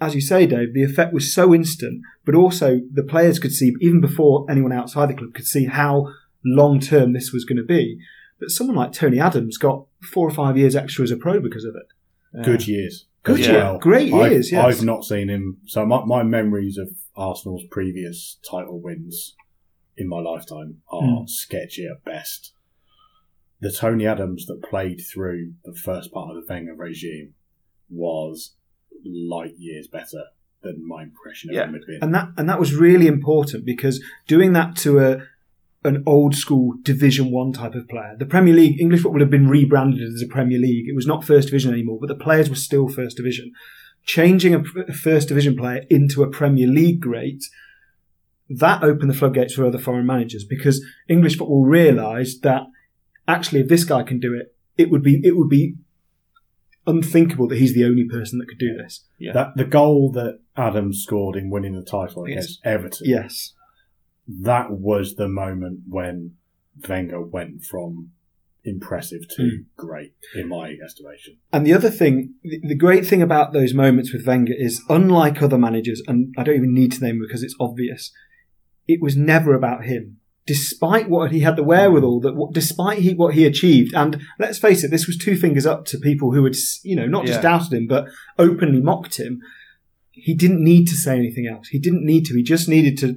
as 0.00 0.14
you 0.14 0.20
say, 0.20 0.46
Dave, 0.46 0.74
the 0.74 0.84
effect 0.84 1.14
was 1.14 1.32
so 1.32 1.54
instant, 1.54 2.02
but 2.24 2.34
also 2.34 2.80
the 2.92 3.02
players 3.02 3.38
could 3.38 3.52
see, 3.52 3.74
even 3.80 4.00
before 4.00 4.46
anyone 4.50 4.72
outside 4.72 5.08
the 5.08 5.14
club 5.14 5.34
could 5.34 5.46
see 5.46 5.66
how 5.66 6.12
long 6.44 6.80
term 6.80 7.12
this 7.12 7.32
was 7.32 7.44
going 7.44 7.56
to 7.56 7.64
be, 7.64 7.98
that 8.40 8.50
someone 8.50 8.76
like 8.76 8.92
Tony 8.92 9.18
Adams 9.18 9.56
got 9.56 9.86
four 10.02 10.28
or 10.28 10.32
five 10.32 10.58
years 10.58 10.76
extra 10.76 11.04
as 11.04 11.10
a 11.10 11.16
pro 11.16 11.40
because 11.40 11.64
of 11.64 11.74
it. 11.74 12.44
Good 12.44 12.62
uh, 12.62 12.64
years. 12.64 13.06
Good 13.24 13.40
as 13.40 13.46
year. 13.46 13.56
well. 13.56 13.78
Great 13.78 14.12
I've- 14.12 14.34
years, 14.34 14.52
yes. 14.52 14.64
I've 14.64 14.84
not 14.84 15.04
seen 15.04 15.28
him. 15.28 15.58
So 15.66 15.84
my, 15.84 16.04
my 16.04 16.22
memories 16.22 16.78
of 16.78 16.88
Arsenal's 17.16 17.64
previous 17.70 18.38
title 18.48 18.80
wins 18.80 19.34
in 19.96 20.08
my 20.08 20.18
lifetime 20.20 20.82
are 20.88 21.00
Hmm. 21.20 21.26
sketchy 21.26 21.86
at 21.86 22.04
best. 22.04 22.52
The 23.60 23.72
Tony 23.72 24.06
Adams 24.06 24.46
that 24.46 24.62
played 24.62 25.00
through 25.12 25.54
the 25.64 25.74
first 25.74 26.12
part 26.12 26.30
of 26.30 26.36
the 26.36 26.52
Wenger 26.52 26.74
regime 26.74 27.34
was 27.88 28.54
light 29.04 29.54
years 29.58 29.86
better 29.88 30.24
than 30.62 30.86
my 30.86 31.02
impression 31.02 31.50
of 31.50 31.56
Yeah. 31.56 31.64
him 31.66 31.74
had 31.74 31.86
been. 31.86 31.98
and 32.02 32.14
that 32.14 32.28
and 32.38 32.48
that 32.48 32.58
was 32.58 32.74
really 32.74 33.06
important 33.06 33.64
because 33.66 34.02
doing 34.26 34.52
that 34.54 34.76
to 34.76 34.98
a 34.98 35.22
an 35.84 36.02
old 36.06 36.34
school 36.34 36.74
Division 36.82 37.30
One 37.30 37.52
type 37.52 37.74
of 37.74 37.88
player, 37.88 38.16
the 38.18 38.26
Premier 38.26 38.54
League 38.54 38.80
English 38.80 39.02
football 39.02 39.20
had 39.20 39.30
been 39.30 39.48
rebranded 39.48 40.00
as 40.14 40.22
a 40.22 40.26
Premier 40.26 40.58
League. 40.58 40.88
It 40.88 40.94
was 40.94 41.06
not 41.06 41.24
First 41.24 41.48
Division 41.48 41.72
anymore, 41.72 41.98
but 42.00 42.08
the 42.08 42.14
players 42.14 42.48
were 42.48 42.56
still 42.56 42.88
First 42.88 43.16
Division. 43.18 43.52
Changing 44.04 44.54
a, 44.54 44.62
a 44.88 44.92
First 44.92 45.28
Division 45.28 45.56
player 45.56 45.84
into 45.90 46.22
a 46.22 46.30
Premier 46.30 46.66
League 46.66 47.00
great. 47.00 47.44
That 48.48 48.82
opened 48.82 49.10
the 49.10 49.14
floodgates 49.14 49.54
for 49.54 49.64
other 49.64 49.78
foreign 49.78 50.06
managers 50.06 50.44
because 50.44 50.84
English 51.08 51.36
football 51.38 51.64
realised 51.64 52.42
that 52.42 52.62
actually, 53.26 53.60
if 53.60 53.68
this 53.68 53.84
guy 53.84 54.02
can 54.02 54.20
do 54.20 54.34
it, 54.34 54.54
it 54.76 54.90
would 54.90 55.02
be 55.02 55.20
it 55.24 55.36
would 55.36 55.48
be 55.48 55.76
unthinkable 56.86 57.48
that 57.48 57.58
he's 57.58 57.74
the 57.74 57.84
only 57.84 58.04
person 58.04 58.38
that 58.38 58.46
could 58.48 58.58
do 58.58 58.76
this. 58.76 59.04
Yeah. 59.18 59.32
that 59.32 59.56
the 59.56 59.64
goal 59.64 60.12
that 60.12 60.40
Adams 60.56 61.02
scored 61.02 61.36
in 61.36 61.48
winning 61.50 61.74
the 61.74 61.82
title 61.82 62.28
Yes. 62.28 62.36
against 62.36 62.60
Everton, 62.64 63.06
Yes. 63.08 63.54
That 64.26 64.70
was 64.70 65.14
the 65.16 65.28
moment 65.28 65.80
when 65.88 66.32
Wenger 66.88 67.20
went 67.22 67.62
from 67.64 68.10
impressive 68.66 69.28
to 69.28 69.42
Mm. 69.42 69.64
great 69.76 70.14
in 70.34 70.48
my 70.48 70.74
estimation. 70.82 71.36
And 71.52 71.66
the 71.66 71.74
other 71.74 71.90
thing, 71.90 72.34
the 72.42 72.60
the 72.68 72.74
great 72.74 73.04
thing 73.06 73.20
about 73.20 73.52
those 73.52 73.74
moments 73.74 74.12
with 74.12 74.26
Wenger 74.26 74.54
is, 74.56 74.82
unlike 74.88 75.42
other 75.42 75.58
managers, 75.58 76.02
and 76.06 76.34
I 76.38 76.42
don't 76.44 76.56
even 76.56 76.72
need 76.74 76.92
to 76.92 77.04
name 77.04 77.20
because 77.20 77.42
it's 77.42 77.56
obvious, 77.60 78.10
it 78.88 79.02
was 79.02 79.16
never 79.16 79.54
about 79.54 79.84
him. 79.84 80.18
Despite 80.46 81.08
what 81.08 81.30
he 81.32 81.40
had 81.40 81.56
the 81.56 81.62
wherewithal, 81.62 82.20
that 82.20 82.36
what- 82.36 82.52
despite 82.54 82.98
he, 83.00 83.14
what 83.14 83.34
he 83.34 83.44
achieved, 83.44 83.94
and 83.94 84.20
let's 84.38 84.58
face 84.58 84.82
it, 84.84 84.90
this 84.90 85.06
was 85.06 85.16
two 85.18 85.36
fingers 85.36 85.66
up 85.66 85.84
to 85.86 85.98
people 85.98 86.32
who 86.32 86.44
had, 86.44 86.54
you 86.82 86.96
know, 86.96 87.06
not 87.06 87.26
just 87.26 87.38
Yeah. 87.38 87.42
doubted 87.50 87.72
him, 87.74 87.86
but 87.86 88.08
openly 88.38 88.80
mocked 88.80 89.18
him. 89.18 89.40
He 90.16 90.32
didn't 90.34 90.62
need 90.62 90.86
to 90.86 90.94
say 90.94 91.16
anything 91.18 91.46
else. 91.46 91.68
He 91.68 91.78
didn't 91.80 92.04
need 92.06 92.24
to. 92.26 92.34
He 92.34 92.42
just 92.44 92.68
needed 92.68 92.96
to 92.98 93.16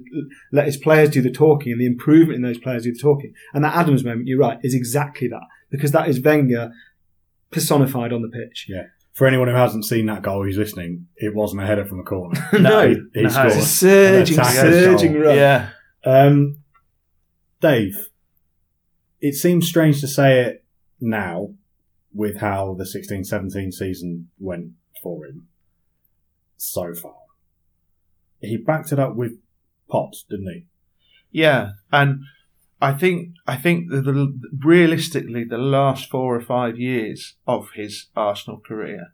let 0.51 0.65
his 0.65 0.77
players 0.77 1.09
do 1.11 1.21
the 1.21 1.29
talking 1.31 1.71
and 1.71 1.79
the 1.79 1.85
improvement 1.85 2.37
in 2.37 2.41
those 2.41 2.57
players 2.57 2.83
do 2.83 2.91
the 2.91 2.99
talking. 2.99 3.33
And 3.53 3.63
that 3.63 3.75
Adams 3.75 4.03
moment, 4.03 4.27
you're 4.27 4.39
right, 4.39 4.57
is 4.63 4.73
exactly 4.73 5.27
that 5.27 5.43
because 5.69 5.91
that 5.91 6.09
is 6.09 6.19
Wenger 6.19 6.71
personified 7.51 8.11
on 8.11 8.23
the 8.23 8.29
pitch. 8.29 8.65
Yeah. 8.67 8.83
For 9.13 9.27
anyone 9.27 9.47
who 9.47 9.53
hasn't 9.55 9.85
seen 9.85 10.05
that 10.07 10.21
goal, 10.23 10.43
who's 10.43 10.57
listening, 10.57 11.07
it 11.17 11.33
wasn't 11.35 11.61
a 11.61 11.65
header 11.67 11.85
from 11.85 11.97
the 11.99 12.03
corner. 12.03 12.39
no, 12.59 12.87
He, 12.89 12.95
he 13.13 13.21
No. 13.23 13.29
scored. 13.29 13.47
it's 13.47 13.57
a 13.57 13.61
surging, 13.65 14.43
surging 14.43 15.13
goal. 15.13 15.21
run. 15.21 15.35
Yeah. 15.37 15.69
Um, 16.03 16.57
Dave, 17.61 18.09
it 19.21 19.33
seems 19.33 19.67
strange 19.67 20.01
to 20.01 20.07
say 20.07 20.41
it 20.41 20.65
now 20.99 21.53
with 22.13 22.37
how 22.37 22.75
the 22.77 22.83
16-17 22.85 23.71
season 23.73 24.29
went 24.39 24.71
for 25.01 25.25
him 25.25 25.47
so 26.57 26.93
far. 26.93 27.15
He 28.39 28.57
backed 28.57 28.91
it 28.91 28.99
up 28.99 29.15
with 29.15 29.39
Potts, 29.89 30.25
didn't 30.29 30.53
he? 30.53 30.65
Yeah, 31.31 31.71
and 31.91 32.21
I 32.81 32.93
think 32.93 33.33
I 33.47 33.55
think 33.55 33.89
that 33.91 34.05
the, 34.05 34.39
realistically, 34.59 35.43
the 35.43 35.57
last 35.57 36.09
four 36.09 36.35
or 36.35 36.41
five 36.41 36.77
years 36.77 37.35
of 37.47 37.71
his 37.73 38.07
Arsenal 38.15 38.59
career, 38.59 39.13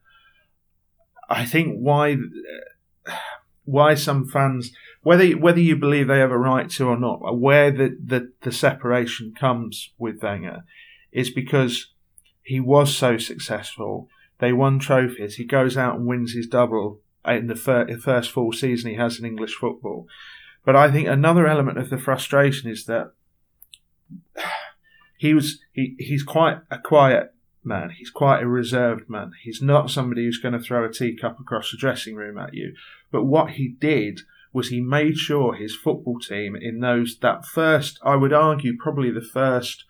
I 1.30 1.46
think 1.46 1.78
why 1.78 2.18
why 3.64 3.96
some 3.96 4.28
fans, 4.28 4.72
whether 5.02 5.30
whether 5.32 5.60
you 5.60 5.78
believe 5.78 6.08
they 6.08 6.20
have 6.20 6.32
a 6.32 6.38
right 6.38 6.70
to 6.72 6.88
or 6.88 6.98
not, 6.98 7.38
where 7.38 7.72
the 7.72 7.98
the, 8.04 8.32
the 8.42 8.52
separation 8.52 9.34
comes 9.38 9.94
with 9.98 10.22
Wenger, 10.22 10.64
is 11.12 11.30
because 11.30 11.94
he 12.42 12.60
was 12.60 12.96
so 12.96 13.18
successful. 13.18 14.10
They 14.40 14.52
won 14.52 14.80
trophies. 14.80 15.36
He 15.36 15.46
goes 15.46 15.78
out 15.78 15.96
and 15.96 16.06
wins 16.06 16.34
his 16.34 16.48
double 16.48 17.00
in 17.26 17.48
the 17.48 17.56
fir- 17.56 17.98
first 18.00 18.32
full 18.32 18.52
season 18.52 18.92
he 18.92 18.98
has 18.98 19.20
in 19.20 19.26
English 19.26 19.56
football. 19.56 20.08
But 20.66 20.76
I 20.76 20.92
think 20.92 21.08
another 21.08 21.48
element 21.48 21.78
of 21.78 21.90
the 21.90 21.98
frustration 21.98 22.70
is 22.70 22.86
that 22.86 23.12
he 25.18 25.34
was 25.34 25.60
he, 25.72 25.96
he's 26.00 26.24
quite 26.24 26.60
a 26.70 26.80
quiet 26.80 27.34
man. 27.64 27.92
He's 27.92 28.10
quite 28.10 28.44
a 28.44 28.48
reserved 28.48 29.10
man. 29.10 29.32
He's 29.42 29.62
not 29.62 29.90
somebody 29.90 30.26
who's 30.26 30.40
going 30.40 30.54
to 30.54 30.60
throw 30.60 30.86
a 30.86 30.92
teacup 30.92 31.40
across 31.40 31.72
the 31.72 31.78
dressing 31.78 32.16
room 32.16 32.38
at 32.38 32.54
you. 32.54 32.74
But 33.12 33.26
what 33.26 33.52
he 33.52 33.70
did 33.70 34.22
was 34.52 34.70
he 34.70 34.82
made 34.82 35.18
sure 35.18 35.54
his 35.54 35.76
football 35.76 36.20
team 36.20 36.56
in 36.56 36.80
those 36.80 37.18
that 37.20 37.46
first 37.46 38.00
I 38.04 38.16
would 38.16 38.34
argue 38.34 38.78
probably 38.78 39.12
the 39.12 39.22
first 39.22 39.86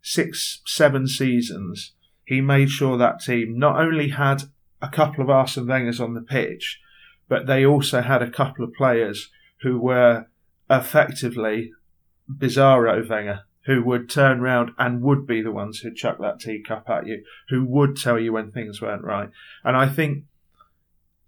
six 0.00 0.62
seven 0.64 1.08
seasons 1.08 1.92
he 2.24 2.40
made 2.40 2.70
sure 2.70 2.96
that 2.98 3.20
team 3.20 3.58
not 3.58 3.80
only 3.80 4.10
had 4.10 4.44
a 4.80 4.88
couple 4.88 5.22
of 5.22 5.30
Arsene 5.30 5.66
Wengers 5.66 6.00
on 6.00 6.14
the 6.14 6.20
pitch, 6.20 6.80
but 7.28 7.46
they 7.46 7.64
also 7.64 8.02
had 8.02 8.22
a 8.22 8.30
couple 8.30 8.64
of 8.64 8.74
players 8.74 9.30
who 9.62 9.78
were 9.78 10.26
effectively 10.68 11.72
bizarro 12.30 13.08
Wenger, 13.08 13.42
who 13.66 13.82
would 13.82 14.08
turn 14.08 14.40
round 14.40 14.70
and 14.78 15.02
would 15.02 15.26
be 15.26 15.40
the 15.42 15.52
ones 15.52 15.78
who'd 15.78 15.96
chuck 15.96 16.18
that 16.20 16.40
teacup 16.40 16.88
at 16.88 17.06
you, 17.06 17.24
who 17.48 17.64
would 17.64 17.96
tell 17.96 18.18
you 18.18 18.32
when 18.32 18.50
things 18.50 18.80
weren't 18.80 19.04
right. 19.04 19.30
And 19.64 19.76
I 19.76 19.88
think 19.88 20.24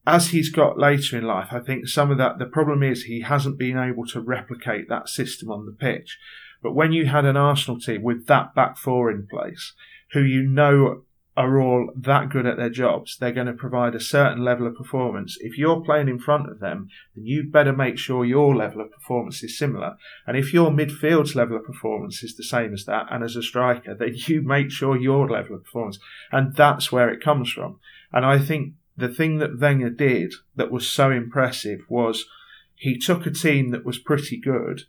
as 0.06 0.28
he's 0.28 0.50
got 0.50 0.78
later 0.78 1.18
in 1.18 1.24
life, 1.24 1.48
I 1.50 1.60
think 1.60 1.86
some 1.86 2.10
of 2.10 2.18
that, 2.18 2.38
the 2.38 2.46
problem 2.46 2.82
is 2.82 3.02
he 3.02 3.20
hasn't 3.20 3.58
been 3.58 3.78
able 3.78 4.06
to 4.06 4.20
replicate 4.20 4.88
that 4.88 5.08
system 5.08 5.50
on 5.50 5.66
the 5.66 5.72
pitch. 5.72 6.18
But 6.62 6.74
when 6.74 6.92
you 6.92 7.06
had 7.06 7.24
an 7.24 7.36
Arsenal 7.36 7.78
team 7.78 8.02
with 8.02 8.26
that 8.26 8.54
back 8.54 8.78
four 8.78 9.10
in 9.10 9.26
place, 9.26 9.74
who 10.12 10.22
you 10.22 10.42
know 10.42 11.02
are 11.38 11.60
all 11.60 11.92
that 11.94 12.30
good 12.30 12.46
at 12.46 12.56
their 12.56 12.68
jobs, 12.68 13.16
they're 13.16 13.30
going 13.30 13.46
to 13.46 13.52
provide 13.52 13.94
a 13.94 14.00
certain 14.00 14.44
level 14.44 14.66
of 14.66 14.74
performance. 14.74 15.38
If 15.40 15.56
you're 15.56 15.80
playing 15.80 16.08
in 16.08 16.18
front 16.18 16.50
of 16.50 16.58
them, 16.58 16.88
then 17.14 17.26
you 17.26 17.44
better 17.44 17.72
make 17.72 17.96
sure 17.96 18.24
your 18.24 18.56
level 18.56 18.80
of 18.80 18.90
performance 18.90 19.44
is 19.44 19.56
similar. 19.56 19.96
And 20.26 20.36
if 20.36 20.52
your 20.52 20.72
midfield's 20.72 21.36
level 21.36 21.56
of 21.56 21.64
performance 21.64 22.24
is 22.24 22.36
the 22.36 22.42
same 22.42 22.74
as 22.74 22.86
that, 22.86 23.06
and 23.08 23.22
as 23.22 23.36
a 23.36 23.42
striker, 23.44 23.94
then 23.98 24.14
you 24.16 24.42
make 24.42 24.72
sure 24.72 24.96
your 24.96 25.30
level 25.30 25.54
of 25.54 25.62
performance. 25.62 26.00
And 26.32 26.56
that's 26.56 26.90
where 26.90 27.08
it 27.08 27.22
comes 27.22 27.52
from. 27.52 27.78
And 28.12 28.26
I 28.26 28.40
think 28.40 28.74
the 28.96 29.08
thing 29.08 29.38
that 29.38 29.60
Wenger 29.60 29.90
did 29.90 30.34
that 30.56 30.72
was 30.72 30.88
so 30.88 31.12
impressive 31.12 31.82
was 31.88 32.26
he 32.74 32.98
took 32.98 33.26
a 33.26 33.30
team 33.30 33.70
that 33.70 33.84
was 33.84 34.00
pretty 34.00 34.40
good 34.40 34.82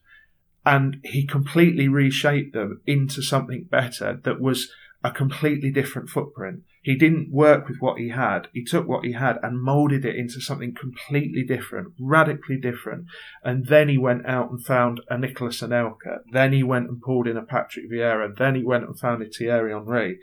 and 0.66 0.98
he 1.04 1.28
completely 1.28 1.88
reshaped 1.88 2.54
them 2.54 2.82
into 2.88 3.22
something 3.22 3.66
better 3.70 4.20
that 4.24 4.42
was 4.42 4.72
a 5.04 5.12
completely 5.12 5.72
different 5.72 6.10
footprint. 6.10 6.62
He 6.82 6.98
didn't 6.98 7.32
work 7.32 7.68
with 7.68 7.78
what 7.80 8.00
he 8.00 8.10
had. 8.10 8.48
He 8.54 8.64
took 8.64 8.88
what 8.88 9.06
he 9.06 9.14
had 9.14 9.38
and 9.42 9.62
molded 9.62 10.06
it 10.06 10.16
into 10.16 10.42
something 10.42 10.74
completely 10.74 11.44
different, 11.44 11.94
radically 12.00 12.58
different. 12.58 13.06
And 13.44 13.68
then 13.68 13.90
he 13.90 13.98
went 13.98 14.26
out 14.26 14.50
and 14.50 14.64
found 14.64 15.02
a 15.10 15.18
Nicolas 15.18 15.62
Anelka. 15.62 16.20
Then 16.32 16.52
he 16.52 16.64
went 16.64 16.90
and 16.90 17.02
pulled 17.02 17.28
in 17.28 17.38
a 17.38 17.44
Patrick 17.44 17.90
Vieira. 17.92 18.36
Then 18.36 18.56
he 18.56 18.64
went 18.64 18.86
and 18.86 19.00
found 19.00 19.22
a 19.22 19.30
Thierry 19.30 19.72
Henry. 19.72 20.20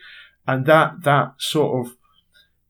And 0.46 0.66
that, 0.66 1.02
that 1.02 1.34
sort 1.38 1.86
of, 1.86 1.94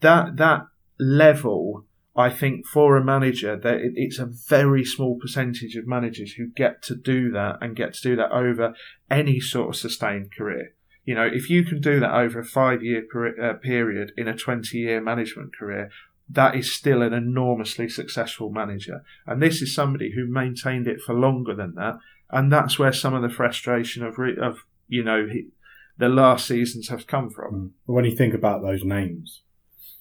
that, 0.00 0.36
that 0.36 0.66
level, 1.00 1.86
I 2.14 2.30
think 2.30 2.66
for 2.66 2.96
a 2.96 3.04
manager, 3.04 3.56
that 3.56 3.78
it's 3.80 4.18
a 4.18 4.30
very 4.48 4.84
small 4.84 5.18
percentage 5.20 5.74
of 5.74 5.86
managers 5.86 6.32
who 6.32 6.50
get 6.54 6.82
to 6.84 6.94
do 6.94 7.30
that 7.32 7.58
and 7.60 7.76
get 7.76 7.94
to 7.94 8.02
do 8.02 8.16
that 8.16 8.30
over 8.30 8.74
any 9.10 9.40
sort 9.40 9.70
of 9.70 9.76
sustained 9.76 10.32
career. 10.36 10.75
You 11.06 11.14
know, 11.14 11.24
if 11.26 11.48
you 11.48 11.64
can 11.64 11.80
do 11.80 11.98
that 12.00 12.14
over 12.14 12.40
a 12.40 12.44
five 12.44 12.82
year 12.82 13.02
per, 13.10 13.28
uh, 13.40 13.54
period 13.54 14.12
in 14.16 14.28
a 14.28 14.36
20 14.36 14.76
year 14.76 15.00
management 15.00 15.56
career, 15.56 15.88
that 16.28 16.54
is 16.56 16.74
still 16.74 17.00
an 17.00 17.12
enormously 17.14 17.88
successful 17.88 18.50
manager. 18.50 19.02
And 19.26 19.40
this 19.40 19.62
is 19.62 19.74
somebody 19.74 20.12
who 20.14 20.26
maintained 20.26 20.86
it 20.88 21.00
for 21.00 21.14
longer 21.14 21.54
than 21.54 21.74
that. 21.76 21.98
And 22.30 22.52
that's 22.52 22.78
where 22.78 22.92
some 22.92 23.14
of 23.14 23.22
the 23.22 23.28
frustration 23.28 24.04
of, 24.04 24.18
re- 24.18 24.36
of 24.36 24.58
you 24.88 25.04
know, 25.04 25.26
he, 25.32 25.46
the 25.96 26.08
last 26.08 26.46
seasons 26.46 26.88
have 26.88 27.06
come 27.06 27.30
from. 27.30 27.72
But 27.86 27.92
when 27.92 28.04
you 28.04 28.16
think 28.16 28.34
about 28.34 28.62
those 28.62 28.82
names, 28.84 29.42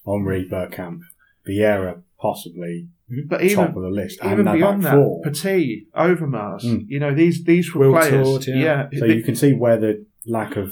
Henry, 0.06 0.48
Bergkamp, 0.50 1.02
Vieira, 1.48 2.02
possibly 2.20 2.88
But 3.28 3.48
top 3.50 3.76
of 3.76 3.84
the 3.84 3.90
list, 3.90 4.20
even 4.26 4.52
beyond 4.52 4.84
that, 4.84 4.96
four. 4.96 5.22
Petit, 5.24 5.86
Overmars, 5.96 6.64
Mm. 6.64 6.86
you 6.88 7.00
know, 7.00 7.14
these 7.14 7.44
these 7.44 7.74
were 7.76 7.92
Will 7.92 8.00
players. 8.00 8.46
Todd, 8.46 8.48
yeah. 8.48 8.88
yeah. 8.92 9.00
So 9.00 9.06
you 9.06 9.22
can 9.24 9.36
see 9.36 9.54
where 9.54 9.78
the 9.78 10.06
lack 10.26 10.56
of 10.56 10.72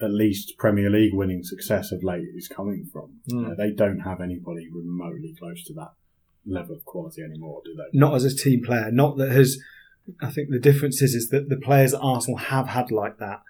at 0.00 0.10
least 0.10 0.56
Premier 0.58 0.90
League 0.90 1.14
winning 1.14 1.42
success 1.42 1.92
of 1.92 2.02
late 2.02 2.28
is 2.34 2.48
coming 2.48 2.88
from. 2.92 3.20
Mm. 3.28 3.32
You 3.32 3.40
know, 3.42 3.54
they 3.56 3.72
don't 3.72 4.00
have 4.00 4.20
anybody 4.20 4.68
remotely 4.72 5.34
close 5.38 5.64
to 5.64 5.74
that 5.74 5.92
level 6.46 6.76
of 6.76 6.84
quality 6.84 7.22
anymore, 7.22 7.60
do 7.64 7.74
they? 7.74 7.98
Not 7.98 8.14
as 8.14 8.24
a 8.24 8.34
team 8.34 8.62
player. 8.64 8.90
Not 8.90 9.16
that 9.18 9.30
has. 9.30 9.58
I 10.20 10.30
think 10.30 10.48
the 10.50 10.58
difference 10.58 11.02
is, 11.02 11.14
is 11.14 11.28
that 11.28 11.48
the 11.48 11.56
players 11.58 11.92
that 11.92 12.00
Arsenal 12.00 12.38
have 12.38 12.68
had 12.68 12.90
like 12.90 13.18
that 13.18 13.42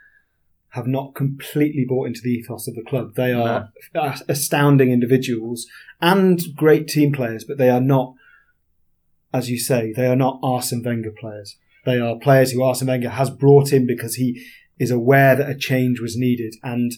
have 0.70 0.86
not 0.86 1.14
completely 1.14 1.84
bought 1.88 2.06
into 2.06 2.20
the 2.22 2.30
ethos 2.30 2.68
of 2.68 2.74
the 2.74 2.82
club. 2.82 3.14
They 3.14 3.32
are 3.32 3.70
a- 3.94 4.20
astounding 4.28 4.92
individuals 4.92 5.66
and 6.00 6.40
great 6.56 6.86
team 6.86 7.12
players, 7.12 7.44
but 7.44 7.58
they 7.58 7.70
are 7.70 7.80
not, 7.80 8.14
as 9.32 9.50
you 9.50 9.58
say, 9.58 9.92
they 9.92 10.06
are 10.06 10.16
not 10.16 10.38
Arsene 10.42 10.82
Wenger 10.84 11.12
players. 11.18 11.56
They 11.84 11.98
are 11.98 12.18
players 12.18 12.52
who 12.52 12.62
Arsene 12.62 12.88
Wenger 12.88 13.10
has 13.10 13.30
brought 13.30 13.72
in 13.72 13.86
because 13.86 14.16
he 14.16 14.44
is 14.80 14.90
aware 14.90 15.36
that 15.36 15.48
a 15.48 15.54
change 15.54 16.00
was 16.00 16.16
needed. 16.16 16.54
And 16.64 16.90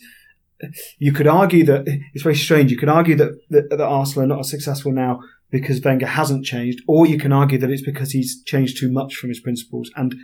you 0.98 1.12
could 1.12 1.26
argue 1.26 1.64
that 1.64 1.82
it's 2.14 2.22
very 2.22 2.36
strange. 2.36 2.70
You 2.70 2.78
could 2.78 2.88
argue 2.88 3.16
that, 3.16 3.32
that, 3.50 3.68
that 3.70 3.80
Arsenal 3.80 4.24
are 4.24 4.28
not 4.28 4.40
as 4.40 4.50
successful 4.50 4.92
now 4.92 5.20
because 5.50 5.82
Wenger 5.82 6.06
hasn't 6.06 6.46
changed, 6.46 6.80
or 6.88 7.06
you 7.06 7.18
can 7.18 7.32
argue 7.32 7.58
that 7.58 7.70
it's 7.70 7.82
because 7.82 8.12
he's 8.12 8.42
changed 8.44 8.78
too 8.78 8.90
much 8.90 9.16
from 9.16 9.28
his 9.28 9.40
principles 9.40 9.90
and 9.96 10.14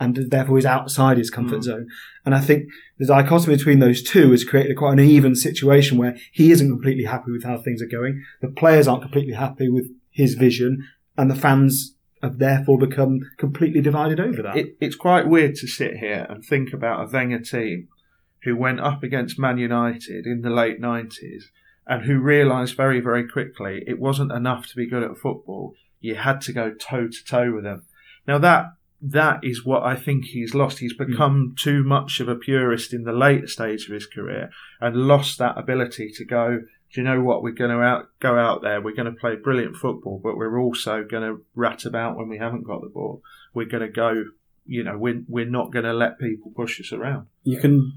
and 0.00 0.16
therefore 0.30 0.58
is 0.58 0.64
outside 0.64 1.18
his 1.18 1.28
comfort 1.28 1.58
Mm. 1.58 1.64
zone. 1.64 1.86
And 2.24 2.32
I 2.32 2.40
think 2.40 2.68
the 2.98 3.06
dichotomy 3.06 3.56
between 3.56 3.80
those 3.80 4.00
two 4.00 4.30
has 4.30 4.44
created 4.44 4.76
quite 4.76 4.92
an 4.92 5.00
even 5.00 5.34
situation 5.34 5.98
where 5.98 6.16
he 6.30 6.52
isn't 6.52 6.70
completely 6.70 7.02
happy 7.02 7.32
with 7.32 7.42
how 7.42 7.58
things 7.58 7.82
are 7.82 7.88
going. 7.88 8.22
The 8.40 8.46
players 8.46 8.86
aren't 8.86 9.02
completely 9.02 9.34
happy 9.34 9.68
with 9.68 9.90
his 10.10 10.34
vision, 10.34 10.86
and 11.16 11.28
the 11.28 11.34
fans 11.34 11.96
have 12.22 12.38
therefore 12.38 12.78
become 12.78 13.20
completely 13.36 13.80
divided 13.80 14.20
over 14.20 14.42
that. 14.42 14.56
It, 14.56 14.76
it's 14.80 14.96
quite 14.96 15.28
weird 15.28 15.54
to 15.56 15.66
sit 15.66 15.98
here 15.98 16.26
and 16.28 16.44
think 16.44 16.72
about 16.72 17.02
a 17.02 17.10
Wenger 17.10 17.40
team 17.40 17.88
who 18.44 18.56
went 18.56 18.80
up 18.80 19.02
against 19.02 19.38
Man 19.38 19.58
United 19.58 20.26
in 20.26 20.42
the 20.42 20.50
late 20.50 20.80
90s 20.80 21.44
and 21.86 22.04
who 22.04 22.20
realised 22.20 22.76
very, 22.76 23.00
very 23.00 23.26
quickly 23.26 23.82
it 23.86 23.98
wasn't 23.98 24.32
enough 24.32 24.66
to 24.68 24.76
be 24.76 24.88
good 24.88 25.02
at 25.02 25.16
football. 25.16 25.74
You 26.00 26.16
had 26.16 26.40
to 26.42 26.52
go 26.52 26.72
toe 26.72 27.08
to 27.08 27.24
toe 27.24 27.52
with 27.52 27.64
them. 27.64 27.84
Now 28.26 28.38
that 28.38 28.66
that 29.00 29.40
is 29.42 29.64
what 29.64 29.84
I 29.84 29.94
think 29.94 30.26
he's 30.26 30.54
lost. 30.54 30.78
He's 30.78 30.94
hmm. 30.96 31.10
become 31.10 31.54
too 31.58 31.84
much 31.84 32.20
of 32.20 32.28
a 32.28 32.34
purist 32.34 32.92
in 32.92 33.04
the 33.04 33.12
later 33.12 33.46
stage 33.46 33.86
of 33.86 33.94
his 33.94 34.06
career 34.06 34.50
and 34.80 34.96
lost 34.96 35.38
that 35.38 35.58
ability 35.58 36.10
to 36.16 36.24
go. 36.24 36.62
Do 36.92 37.00
you 37.00 37.06
know 37.06 37.20
what? 37.20 37.42
We're 37.42 37.52
going 37.52 37.70
to 37.70 37.80
out 37.80 38.06
go 38.20 38.38
out 38.38 38.62
there. 38.62 38.80
We're 38.80 38.94
going 38.94 39.12
to 39.12 39.18
play 39.18 39.36
brilliant 39.36 39.76
football, 39.76 40.20
but 40.22 40.36
we're 40.36 40.58
also 40.58 41.04
going 41.04 41.22
to 41.22 41.44
rat 41.54 41.84
about 41.84 42.16
when 42.16 42.28
we 42.28 42.38
haven't 42.38 42.64
got 42.64 42.80
the 42.80 42.88
ball. 42.88 43.22
We're 43.54 43.66
going 43.66 43.82
to 43.82 43.92
go. 43.92 44.24
You 44.64 44.84
know, 44.84 44.98
we're 44.98 45.22
we're 45.28 45.46
not 45.46 45.72
going 45.72 45.84
to 45.84 45.92
let 45.92 46.18
people 46.18 46.52
push 46.54 46.80
us 46.80 46.92
around. 46.92 47.26
You 47.42 47.58
can 47.58 47.92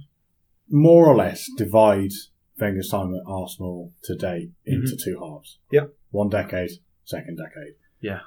more 0.69 1.07
or 1.07 1.15
less 1.15 1.49
divide 1.57 2.11
Wenger's 2.59 2.89
time 2.89 3.13
at 3.13 3.21
Arsenal 3.25 3.91
to 4.03 4.15
date 4.15 4.51
mm-hmm. 4.67 4.81
into 4.81 4.97
two 4.97 5.19
halves. 5.19 5.57
Yep. 5.71 5.93
One 6.11 6.29
decade, 6.29 6.71
second 7.03 7.37
decade. 7.37 7.73
Yeah. 7.99 8.21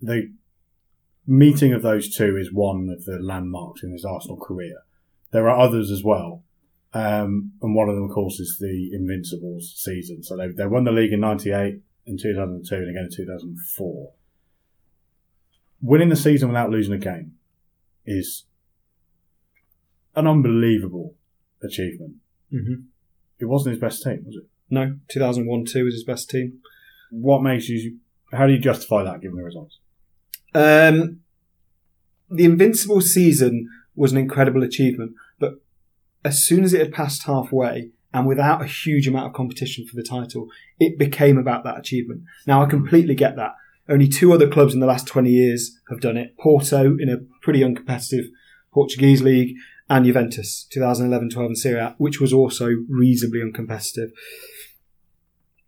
The 0.00 0.32
meeting 1.26 1.72
of 1.72 1.82
those 1.82 2.14
two 2.14 2.36
is 2.36 2.52
one 2.52 2.88
of 2.90 3.04
the 3.04 3.18
landmarks 3.18 3.82
in 3.82 3.92
his 3.92 4.04
Arsenal 4.04 4.36
career. 4.36 4.78
There 5.30 5.48
are 5.48 5.58
others 5.58 5.90
as 5.90 6.02
well. 6.04 6.42
Um, 6.94 7.52
and 7.62 7.74
one 7.74 7.88
of 7.88 7.94
them, 7.94 8.04
of 8.04 8.10
course, 8.10 8.38
is 8.38 8.58
the 8.60 8.90
Invincibles 8.92 9.74
season. 9.76 10.22
So 10.22 10.36
they, 10.36 10.48
they 10.48 10.66
won 10.66 10.84
the 10.84 10.92
league 10.92 11.12
in 11.12 11.20
98, 11.20 11.80
in 12.06 12.18
2002, 12.18 12.74
and 12.74 12.90
again 12.90 13.04
in 13.04 13.16
2004. 13.16 14.12
Winning 15.80 16.10
the 16.10 16.16
season 16.16 16.48
without 16.48 16.70
losing 16.70 16.94
a 16.94 16.98
game 16.98 17.32
is 18.04 18.44
an 20.14 20.26
unbelievable 20.26 21.14
achievement. 21.62 22.16
Mm-hmm. 22.52 22.82
It 23.38 23.46
wasn't 23.46 23.72
his 23.72 23.80
best 23.80 24.02
team, 24.02 24.22
was 24.26 24.36
it? 24.36 24.44
No, 24.70 24.96
2001 25.08 25.64
2 25.66 25.84
was 25.84 25.94
his 25.94 26.04
best 26.04 26.30
team. 26.30 26.58
What 27.10 27.42
makes 27.42 27.68
you, 27.68 27.98
how 28.32 28.46
do 28.46 28.52
you 28.52 28.58
justify 28.58 29.02
that 29.02 29.20
given 29.20 29.36
the 29.36 29.44
results? 29.44 29.78
Um, 30.54 31.20
the 32.30 32.44
Invincible 32.44 33.00
season 33.00 33.68
was 33.94 34.12
an 34.12 34.18
incredible 34.18 34.62
achievement, 34.62 35.12
as 36.24 36.44
soon 36.44 36.64
as 36.64 36.72
it 36.72 36.80
had 36.80 36.92
passed 36.92 37.24
halfway 37.24 37.90
and 38.14 38.26
without 38.26 38.62
a 38.62 38.66
huge 38.66 39.08
amount 39.08 39.26
of 39.26 39.32
competition 39.32 39.86
for 39.86 39.96
the 39.96 40.02
title, 40.02 40.48
it 40.78 40.98
became 40.98 41.38
about 41.38 41.64
that 41.64 41.78
achievement. 41.78 42.22
Now, 42.46 42.62
I 42.62 42.66
completely 42.66 43.14
get 43.14 43.36
that. 43.36 43.54
Only 43.88 44.08
two 44.08 44.32
other 44.32 44.48
clubs 44.48 44.74
in 44.74 44.80
the 44.80 44.86
last 44.86 45.06
20 45.06 45.30
years 45.30 45.78
have 45.90 46.00
done 46.00 46.16
it 46.16 46.36
Porto 46.38 46.96
in 46.98 47.08
a 47.08 47.18
pretty 47.42 47.60
uncompetitive 47.60 48.26
Portuguese 48.72 49.22
league, 49.22 49.56
and 49.90 50.06
Juventus 50.06 50.66
2011 50.70 51.30
12 51.30 51.50
in 51.50 51.56
Serie 51.56 51.80
A, 51.80 51.94
which 51.98 52.20
was 52.20 52.32
also 52.32 52.70
reasonably 52.88 53.40
uncompetitive. 53.40 54.10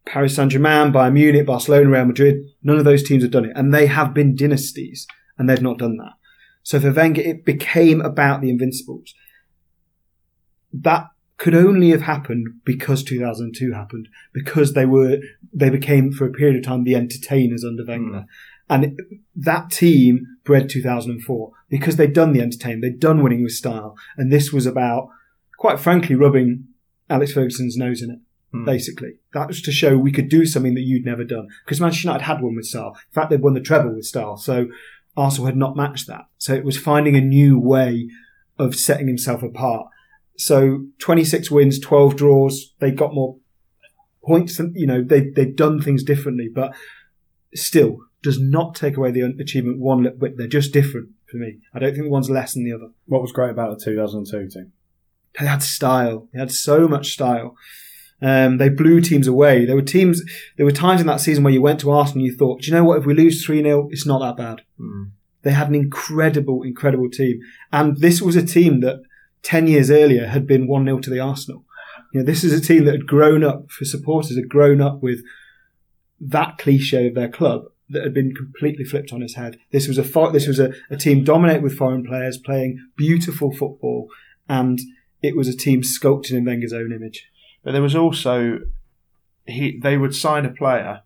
Paris 0.06 0.36
Saint 0.36 0.52
Germain, 0.52 0.92
Bayern 0.92 1.12
Munich, 1.14 1.46
Barcelona, 1.46 1.90
Real 1.90 2.04
Madrid, 2.06 2.36
none 2.62 2.78
of 2.78 2.84
those 2.84 3.02
teams 3.02 3.22
have 3.22 3.32
done 3.32 3.44
it. 3.44 3.52
And 3.54 3.72
they 3.72 3.86
have 3.86 4.14
been 4.14 4.34
dynasties, 4.34 5.06
and 5.36 5.48
they've 5.48 5.60
not 5.60 5.78
done 5.78 5.96
that. 5.98 6.12
So 6.62 6.80
for 6.80 6.92
Wenger, 6.92 7.20
it 7.20 7.44
became 7.44 8.00
about 8.00 8.40
the 8.40 8.50
Invincibles. 8.50 9.12
That 10.82 11.06
could 11.36 11.54
only 11.54 11.90
have 11.90 12.02
happened 12.02 12.60
because 12.64 13.02
2002 13.02 13.72
happened, 13.72 14.08
because 14.32 14.72
they 14.72 14.86
were, 14.86 15.18
they 15.52 15.70
became 15.70 16.12
for 16.12 16.26
a 16.26 16.32
period 16.32 16.56
of 16.56 16.62
time 16.62 16.84
the 16.84 16.96
entertainers 16.96 17.64
under 17.64 17.84
Wenger. 17.84 18.18
Mm. 18.18 18.26
And 18.70 19.00
that 19.36 19.70
team 19.70 20.26
bred 20.44 20.68
2004 20.68 21.50
because 21.68 21.96
they'd 21.96 22.12
done 22.12 22.32
the 22.32 22.40
entertainment, 22.40 22.82
they'd 22.82 23.00
done 23.00 23.22
winning 23.22 23.42
with 23.42 23.52
style. 23.52 23.96
And 24.16 24.32
this 24.32 24.52
was 24.52 24.64
about, 24.64 25.08
quite 25.58 25.78
frankly, 25.78 26.14
rubbing 26.14 26.68
Alex 27.10 27.32
Ferguson's 27.32 27.76
nose 27.76 28.00
in 28.00 28.10
it 28.10 28.18
Hmm. 28.54 28.64
basically. 28.64 29.18
That 29.32 29.48
was 29.48 29.60
to 29.62 29.72
show 29.72 29.98
we 29.98 30.12
could 30.12 30.28
do 30.28 30.46
something 30.46 30.74
that 30.74 30.82
you'd 30.82 31.04
never 31.04 31.24
done. 31.24 31.48
Because 31.64 31.80
Manchester 31.80 32.06
United 32.06 32.24
had 32.24 32.40
won 32.40 32.54
with 32.54 32.66
style. 32.66 32.96
In 33.08 33.12
fact, 33.12 33.30
they'd 33.30 33.40
won 33.40 33.54
the 33.54 33.60
treble 33.60 33.94
with 33.94 34.04
style. 34.04 34.36
So 34.36 34.68
Arsenal 35.16 35.46
had 35.46 35.56
not 35.56 35.76
matched 35.76 36.06
that. 36.06 36.26
So 36.38 36.54
it 36.54 36.64
was 36.64 36.78
finding 36.78 37.16
a 37.16 37.20
new 37.20 37.58
way 37.58 38.08
of 38.56 38.76
setting 38.76 39.08
himself 39.08 39.42
apart. 39.42 39.88
So 40.36 40.86
26 40.98 41.50
wins, 41.50 41.78
12 41.78 42.16
draws. 42.16 42.74
They 42.80 42.90
got 42.90 43.14
more 43.14 43.36
points 44.24 44.56
than, 44.56 44.72
you 44.74 44.86
know, 44.86 45.02
they, 45.02 45.30
they've 45.30 45.54
done 45.54 45.80
things 45.80 46.02
differently, 46.02 46.48
but 46.52 46.74
still 47.54 47.98
does 48.22 48.40
not 48.40 48.74
take 48.74 48.96
away 48.96 49.10
the 49.10 49.22
achievement 49.40 49.78
one 49.78 50.02
little 50.02 50.18
bit. 50.18 50.36
They're 50.36 50.46
just 50.46 50.72
different 50.72 51.10
for 51.30 51.36
me. 51.36 51.58
I 51.72 51.78
don't 51.78 51.94
think 51.94 52.10
one's 52.10 52.30
less 52.30 52.54
than 52.54 52.64
the 52.64 52.72
other. 52.72 52.88
What 53.06 53.22
was 53.22 53.32
great 53.32 53.50
about 53.50 53.78
the 53.78 53.84
2002 53.84 54.48
team? 54.48 54.72
They 55.38 55.46
had 55.46 55.62
style. 55.62 56.28
They 56.32 56.40
had 56.40 56.52
so 56.52 56.88
much 56.88 57.12
style. 57.12 57.56
Um, 58.22 58.58
they 58.58 58.70
blew 58.70 59.00
teams 59.00 59.26
away. 59.26 59.66
There 59.66 59.76
were 59.76 59.82
teams, 59.82 60.22
there 60.56 60.64
were 60.64 60.72
times 60.72 61.00
in 61.00 61.06
that 61.08 61.20
season 61.20 61.44
where 61.44 61.52
you 61.52 61.60
went 61.60 61.80
to 61.80 61.90
Arsenal 61.90 62.24
and 62.24 62.26
you 62.26 62.36
thought, 62.36 62.62
do 62.62 62.68
you 62.68 62.72
know 62.72 62.84
what? 62.84 62.98
If 62.98 63.06
we 63.06 63.14
lose 63.14 63.44
3 63.44 63.62
0, 63.62 63.88
it's 63.90 64.06
not 64.06 64.20
that 64.20 64.42
bad. 64.42 64.62
Mm. 64.80 65.10
They 65.42 65.50
had 65.50 65.68
an 65.68 65.74
incredible, 65.74 66.62
incredible 66.62 67.10
team. 67.10 67.40
And 67.70 67.98
this 67.98 68.22
was 68.22 68.36
a 68.36 68.46
team 68.46 68.80
that 68.80 69.02
10 69.44 69.66
years 69.66 69.90
earlier 69.90 70.26
had 70.26 70.46
been 70.46 70.66
1 70.66 70.84
0 70.84 70.98
to 71.00 71.10
the 71.10 71.20
Arsenal. 71.20 71.64
You 72.12 72.20
know, 72.20 72.26
this 72.26 72.44
is 72.44 72.52
a 72.52 72.60
team 72.60 72.84
that 72.84 72.94
had 72.94 73.06
grown 73.06 73.44
up, 73.44 73.70
for 73.70 73.84
supporters, 73.84 74.36
had 74.36 74.48
grown 74.48 74.80
up 74.80 75.02
with 75.02 75.22
that 76.20 76.58
cliche 76.58 77.08
of 77.08 77.14
their 77.14 77.28
club 77.28 77.64
that 77.90 78.02
had 78.02 78.14
been 78.14 78.34
completely 78.34 78.84
flipped 78.84 79.12
on 79.12 79.22
its 79.22 79.34
head. 79.34 79.58
This 79.70 79.88
was 79.88 79.98
a 79.98 80.04
fo- 80.04 80.30
this 80.30 80.46
was 80.46 80.58
a, 80.58 80.72
a 80.90 80.96
team 80.96 81.24
dominated 81.24 81.62
with 81.62 81.76
foreign 81.76 82.04
players 82.04 82.38
playing 82.38 82.78
beautiful 82.96 83.52
football, 83.52 84.08
and 84.48 84.80
it 85.22 85.36
was 85.36 85.48
a 85.48 85.56
team 85.56 85.82
sculpted 85.82 86.36
in 86.36 86.44
Wenger's 86.44 86.72
own 86.72 86.92
image. 86.92 87.28
But 87.62 87.72
there 87.72 87.82
was 87.82 87.94
also 87.94 88.60
he 89.46 89.78
they 89.82 89.98
would 89.98 90.14
sign 90.14 90.46
a 90.46 90.50
player, 90.50 91.02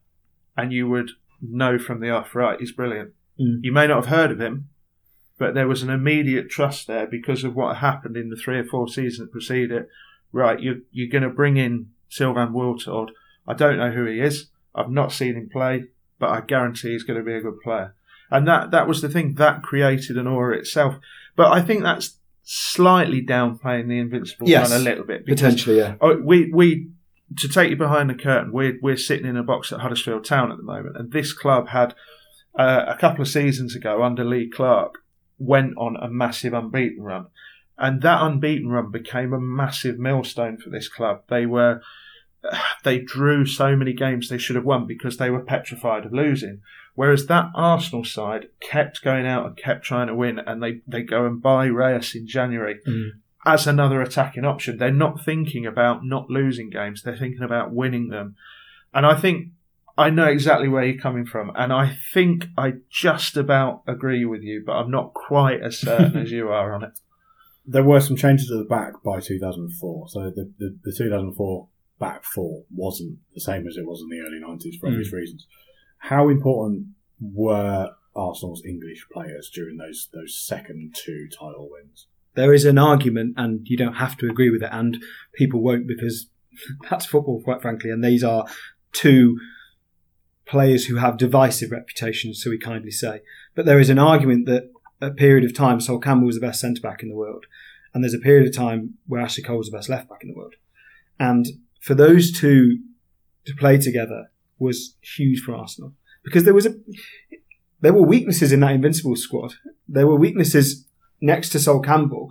and 0.57 0.73
you 0.73 0.89
would 0.89 1.11
know 1.41 1.79
from 1.79 2.01
the 2.01 2.11
off, 2.11 2.35
right? 2.35 2.59
He's 2.61 2.73
brilliant. 2.73 3.13
Mm. 3.41 3.61
You 3.63 3.73
may 3.73 3.87
not 3.87 4.05
have 4.05 4.15
heard 4.15 4.31
of 4.31 4.41
him, 4.41 4.69
but 5.39 5.55
there 5.55 5.69
was 5.69 5.83
an 5.83 5.91
immediate 5.91 6.51
trust 6.51 6.87
there 6.87 7.07
because 7.07 7.45
of 7.45 7.55
what 7.55 7.77
happened 7.77 8.17
in 8.17 8.29
the 8.29 8.37
three 8.37 8.59
or 8.59 8.65
four 8.65 8.89
seasons 8.89 9.19
that 9.29 9.33
preceded 9.33 9.71
it. 9.73 9.89
Right, 10.33 10.61
you're 10.61 10.81
you're 10.91 11.09
going 11.09 11.23
to 11.23 11.31
bring 11.31 11.57
in 11.57 11.91
Sylvain 12.09 12.49
Wiltord. 12.49 13.11
I 13.47 13.55
don't 13.55 13.79
know 13.79 13.91
who 13.91 14.05
he 14.05 14.21
is. 14.21 14.49
I've 14.75 14.91
not 14.91 15.13
seen 15.13 15.37
him 15.37 15.49
play, 15.51 15.85
but 16.19 16.31
I 16.31 16.43
guarantee 16.43 16.93
he's 16.93 17.03
going 17.05 17.19
to 17.19 17.25
be 17.25 17.35
a 17.35 17.41
good 17.41 17.61
player. 17.63 17.95
And 18.31 18.47
that 18.47 18.71
that 18.73 18.87
was 18.87 19.01
the 19.01 19.09
thing 19.09 19.35
that 19.35 19.63
created 19.63 20.19
an 20.19 20.27
aura 20.27 20.59
itself. 20.59 20.97
But 21.35 21.51
I 21.53 21.63
think 21.63 21.83
that's 21.83 22.19
slightly 22.43 23.25
downplaying 23.25 23.89
the 23.89 23.99
Invincible 23.99 24.49
Yes, 24.49 24.71
run 24.71 24.81
a 24.81 24.85
little 24.85 25.05
bit. 25.05 25.25
because 25.25 25.41
Potentially, 25.41 25.79
yeah. 25.79 25.95
Oh, 26.01 26.21
we 26.23 26.51
we 26.53 26.91
to 27.39 27.49
take 27.49 27.71
you 27.71 27.77
behind 27.77 28.11
the 28.11 28.15
curtain. 28.15 28.53
We're 28.53 28.79
we're 28.83 28.97
sitting 28.97 29.27
in 29.27 29.37
a 29.37 29.43
box 29.43 29.73
at 29.73 29.81
Huddersfield 29.81 30.25
Town 30.25 30.51
at 30.51 30.59
the 30.59 30.63
moment, 30.63 30.97
and 30.97 31.13
this 31.13 31.33
club 31.33 31.69
had 31.69 31.95
uh, 32.59 32.85
a 32.87 32.97
couple 32.97 33.23
of 33.23 33.29
seasons 33.29 33.75
ago 33.75 34.03
under 34.03 34.25
Lee 34.25 34.49
Clark 34.49 34.97
went 35.39 35.75
on 35.77 35.97
a 35.97 36.09
massive 36.09 36.53
unbeaten 36.53 37.03
run, 37.03 37.27
and 37.77 38.03
that 38.03 38.23
unbeaten 38.23 38.69
run 38.69 38.91
became 38.91 39.33
a 39.33 39.41
massive 39.41 39.99
millstone 39.99 40.59
for 40.59 40.71
this 40.71 40.89
club. 40.89 41.23
They 41.29 41.47
were 41.47 41.81
they 42.85 42.99
drew 42.99 43.47
so 43.47 43.75
many 43.77 43.93
games 43.93 44.29
they 44.29 44.39
should 44.39 44.57
have 44.57 44.65
won 44.65 44.87
because 44.87 45.17
they 45.17 45.31
were 45.31 45.41
petrified 45.43 46.07
of 46.07 46.13
losing. 46.13 46.61
Whereas 46.95 47.27
that 47.27 47.51
Arsenal 47.55 48.05
side 48.05 48.49
kept 48.61 49.03
going 49.05 49.25
out 49.27 49.47
and 49.47 49.57
kept 49.57 49.85
trying 49.85 50.09
to 50.09 50.15
win, 50.17 50.41
and 50.41 50.61
they, 50.63 50.81
they 50.87 51.03
go 51.03 51.27
and 51.27 51.41
buy 51.41 51.67
Reyes 51.67 52.15
in 52.15 52.27
January 52.27 52.81
Mm. 52.87 53.11
as 53.47 53.67
another 53.69 54.03
attacking 54.03 54.45
option. 54.45 54.79
They're 54.79 54.91
not 54.91 55.25
thinking 55.25 55.65
about 55.65 56.05
not 56.05 56.29
losing 56.29 56.71
games, 56.71 57.03
they're 57.03 57.17
thinking 57.17 57.43
about 57.45 57.73
winning 57.73 58.09
them. 58.09 58.35
And 58.93 59.07
I 59.07 59.15
think 59.15 59.51
I 59.99 60.11
know 60.11 60.27
exactly 60.27 60.69
where 60.69 60.85
you're 60.85 61.01
coming 61.01 61.27
from, 61.27 61.51
and 61.57 61.73
I 61.73 61.99
think 62.15 62.47
I 62.57 62.75
just 62.89 63.37
about 63.37 63.83
agree 63.89 64.25
with 64.25 64.43
you, 64.43 64.63
but 64.65 64.75
I'm 64.75 64.93
not 64.93 65.13
quite 65.13 65.61
as 65.61 65.81
certain 65.81 66.17
as 66.17 66.31
you 66.31 66.49
are 66.49 66.73
on 66.73 66.85
it. 66.85 66.99
There 67.71 67.85
were 67.85 68.01
some 68.01 68.17
changes 68.17 68.51
at 68.51 68.57
the 68.57 68.65
back 68.65 69.03
by 69.05 69.21
2004. 69.21 70.09
So 70.09 70.31
the, 70.35 70.51
the, 70.59 70.79
the 70.85 70.91
2004 70.91 71.69
back 71.99 72.25
four 72.25 72.63
wasn't 72.75 73.19
the 73.35 73.43
same 73.43 73.67
as 73.67 73.77
it 73.77 73.85
was 73.85 74.01
in 74.01 74.09
the 74.09 74.25
early 74.25 74.41
90s 74.41 74.81
for 74.81 74.87
hmm. 74.87 74.95
obvious 74.95 75.13
reasons. 75.13 75.47
How 75.99 76.31
important 76.31 76.87
were 77.21 77.91
Arsenal's 78.17 78.65
English 78.65 79.07
players 79.13 79.51
during 79.53 79.77
those 79.77 80.09
those 80.15 80.35
second 80.39 80.95
two 80.95 81.29
title 81.29 81.69
wins? 81.71 82.07
There 82.35 82.55
is 82.55 82.65
an 82.65 82.79
argument, 82.79 83.35
and 83.37 83.67
you 83.69 83.77
don't 83.77 83.97
have 83.97 84.17
to 84.19 84.31
agree 84.31 84.49
with 84.49 84.63
it, 84.63 84.71
and 84.73 85.03
people 85.35 85.61
won't 85.61 85.87
because 85.87 86.31
that's 86.89 87.05
football, 87.05 87.43
quite 87.45 87.61
frankly. 87.61 87.91
And 87.91 88.03
these 88.03 88.25
are 88.25 88.47
two 88.93 89.39
players 90.49 90.87
who 90.87 90.97
have 90.97 91.19
divisive 91.19 91.71
reputations, 91.71 92.43
so 92.43 92.51
we 92.51 92.59
kindly 92.59 92.91
say. 92.91 93.21
But 93.55 93.67
there 93.67 93.79
is 93.79 93.91
an 93.91 93.99
argument 93.99 94.47
that 94.47 94.71
a 95.01 95.11
period 95.11 95.45
of 95.45 95.55
time, 95.55 95.81
Sol 95.81 96.01
Campbell 96.01 96.27
was 96.27 96.37
the 96.37 96.47
best 96.47 96.61
centre 96.61 96.81
back 96.81 97.03
in 97.03 97.09
the 97.09 97.15
world, 97.15 97.47
and 97.95 98.03
there's 98.03 98.15
a 98.15 98.19
period 98.19 98.49
of 98.49 98.55
time 98.55 98.95
where 99.07 99.21
Ashley 99.21 99.45
Cole 99.45 99.59
was 99.59 99.71
the 99.71 99.77
best 99.77 99.89
left 99.89 100.09
back 100.09 100.23
in 100.23 100.31
the 100.31 100.37
world. 100.37 100.55
And 101.21 101.47
for 101.81 101.95
those 101.95 102.33
two 102.33 102.79
to 103.45 103.55
play 103.55 103.79
together 103.79 104.31
was 104.59 104.97
huge 105.01 105.41
for 105.41 105.55
Arsenal 105.55 105.95
because 106.25 106.45
there 106.45 106.55
was 106.55 106.67
a 106.67 106.75
there 107.81 107.93
were 107.93 108.03
weaknesses 108.03 108.53
in 108.53 108.61
that 108.61 108.73
invincible 108.73 109.17
squad. 109.17 109.55
There 109.89 110.07
were 110.07 110.17
weaknesses 110.17 110.87
next 111.21 111.51
to 111.51 111.59
Sol 111.59 111.81
Campbell. 111.81 112.29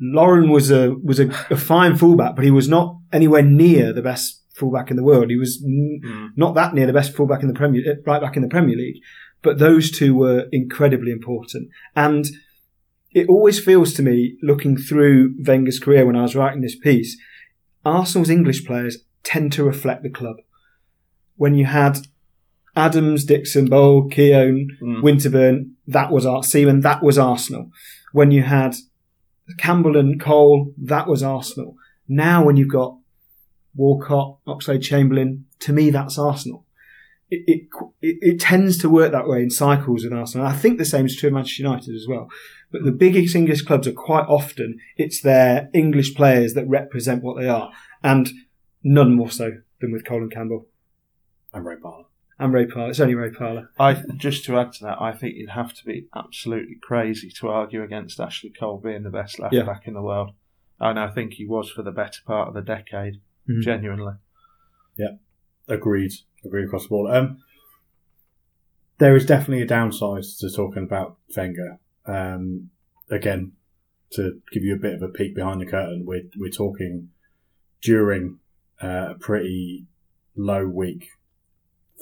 Lauren 0.00 0.50
was 0.50 0.70
a 0.70 0.94
was 1.02 1.20
a, 1.20 1.28
a 1.50 1.56
fine 1.56 1.96
fullback, 1.96 2.36
but 2.36 2.44
he 2.44 2.50
was 2.50 2.68
not 2.68 2.98
anywhere 3.12 3.42
near 3.42 3.92
the 3.92 4.02
best 4.02 4.42
fullback 4.56 4.90
in 4.90 4.96
the 4.96 5.04
world. 5.04 5.30
He 5.30 5.36
was 5.36 5.62
n- 5.64 6.00
Mm. 6.04 6.28
not 6.36 6.54
that 6.54 6.74
near 6.74 6.86
the 6.86 6.92
best 6.92 7.14
fullback 7.14 7.42
in 7.42 7.48
the 7.48 7.54
Premier, 7.54 7.82
uh, 7.90 7.94
right 8.06 8.20
back 8.20 8.36
in 8.36 8.42
the 8.42 8.48
Premier 8.48 8.76
League. 8.76 9.00
but 9.42 9.58
those 9.60 9.92
two 9.92 10.12
were 10.14 10.48
incredibly 10.50 11.12
important. 11.12 11.68
And 11.94 12.24
it 13.12 13.28
always 13.28 13.60
feels 13.60 13.92
to 13.94 14.02
me, 14.02 14.36
looking 14.42 14.76
through 14.76 15.34
Wenger's 15.46 15.78
career 15.78 16.04
when 16.04 16.16
I 16.16 16.22
was 16.22 16.34
writing 16.34 16.62
this 16.62 16.74
piece, 16.76 17.16
Arsenal's 17.84 18.30
English 18.30 18.64
players 18.64 19.04
tend 19.22 19.52
to 19.52 19.62
reflect 19.62 20.02
the 20.02 20.10
club. 20.10 20.36
When 21.36 21.54
you 21.54 21.66
had 21.66 21.98
Adams, 22.74 23.24
Dixon, 23.24 23.66
Bould, 23.68 24.10
Keown, 24.10 24.68
Mm. 24.82 25.02
Winterburn, 25.02 25.70
that 25.86 26.10
was 26.10 26.26
Ar- 26.26 26.42
Seaman, 26.42 26.80
that 26.80 27.02
was 27.02 27.16
Arsenal. 27.16 27.70
When 28.12 28.32
you 28.32 28.42
had 28.42 28.74
Campbell 29.58 29.96
and 29.96 30.20
Cole, 30.20 30.72
that 30.82 31.06
was 31.06 31.22
Arsenal. 31.22 31.76
Now 32.08 32.44
when 32.44 32.56
you've 32.56 32.68
got 32.80 32.98
Walcott, 33.76 34.38
Oxlade 34.46 34.82
Chamberlain, 34.82 35.46
to 35.60 35.72
me 35.72 35.90
that's 35.90 36.18
Arsenal. 36.18 36.64
It, 37.30 37.42
it, 37.46 37.60
it, 38.00 38.18
it 38.22 38.40
tends 38.40 38.78
to 38.78 38.88
work 38.88 39.10
that 39.12 39.26
way 39.28 39.42
in 39.42 39.50
cycles 39.50 40.04
with 40.04 40.12
Arsenal. 40.12 40.46
I 40.46 40.52
think 40.52 40.78
the 40.78 40.84
same 40.84 41.06
is 41.06 41.16
true 41.16 41.28
of 41.28 41.32
Manchester 41.34 41.62
United 41.64 41.94
as 41.94 42.06
well. 42.08 42.28
But 42.70 42.84
the 42.84 42.92
biggest 42.92 43.34
English 43.34 43.62
clubs 43.62 43.86
are 43.88 43.92
quite 43.92 44.26
often, 44.28 44.78
it's 44.96 45.20
their 45.20 45.68
English 45.74 46.14
players 46.14 46.54
that 46.54 46.68
represent 46.68 47.22
what 47.24 47.40
they 47.40 47.48
are. 47.48 47.72
And 48.02 48.30
none 48.84 49.14
more 49.14 49.30
so 49.30 49.50
than 49.80 49.92
with 49.92 50.04
Colin 50.04 50.30
Campbell 50.30 50.66
And 51.52 51.64
Ray 51.64 51.76
Parlour. 51.76 52.04
and 52.38 52.52
Ray 52.52 52.66
Parlour. 52.66 52.90
It's 52.90 53.00
only 53.00 53.14
Ray 53.16 53.30
Parlour. 53.30 53.70
I 53.78 53.94
just 54.16 54.44
to 54.44 54.58
add 54.58 54.72
to 54.74 54.84
that, 54.84 55.00
I 55.00 55.12
think 55.12 55.34
you'd 55.36 55.50
have 55.50 55.74
to 55.74 55.84
be 55.84 56.06
absolutely 56.14 56.76
crazy 56.80 57.30
to 57.40 57.48
argue 57.48 57.82
against 57.82 58.20
Ashley 58.20 58.50
Cole 58.50 58.78
being 58.78 59.02
the 59.02 59.10
best 59.10 59.40
left 59.40 59.54
Yeah. 59.54 59.62
back 59.64 59.82
in 59.86 59.94
the 59.94 60.02
world. 60.02 60.30
And 60.78 60.98
I 60.98 61.08
think 61.08 61.32
he 61.34 61.46
was 61.46 61.70
for 61.70 61.82
the 61.82 61.90
better 61.90 62.20
part 62.26 62.48
of 62.48 62.54
the 62.54 62.60
decade, 62.62 63.20
Mhm. 63.48 63.62
genuinely. 63.62 64.14
Yeah. 64.96 65.16
Agreed. 65.68 66.12
Agreed 66.44 66.64
across 66.66 66.84
the 66.84 66.88
board. 66.88 67.14
Um, 67.14 67.42
there 68.98 69.16
is 69.16 69.26
definitely 69.26 69.62
a 69.62 69.66
downside 69.66 70.24
to 70.40 70.50
talking 70.50 70.84
about 70.84 71.18
Wenger. 71.36 71.78
Um, 72.06 72.70
again, 73.10 73.52
to 74.12 74.40
give 74.52 74.62
you 74.62 74.74
a 74.74 74.78
bit 74.78 74.94
of 74.94 75.02
a 75.02 75.08
peek 75.08 75.34
behind 75.34 75.60
the 75.60 75.66
curtain, 75.66 76.04
we're, 76.06 76.22
we're 76.36 76.50
talking 76.50 77.10
during 77.82 78.38
uh, 78.82 79.10
a 79.10 79.14
pretty 79.18 79.86
low 80.36 80.66
week 80.66 81.08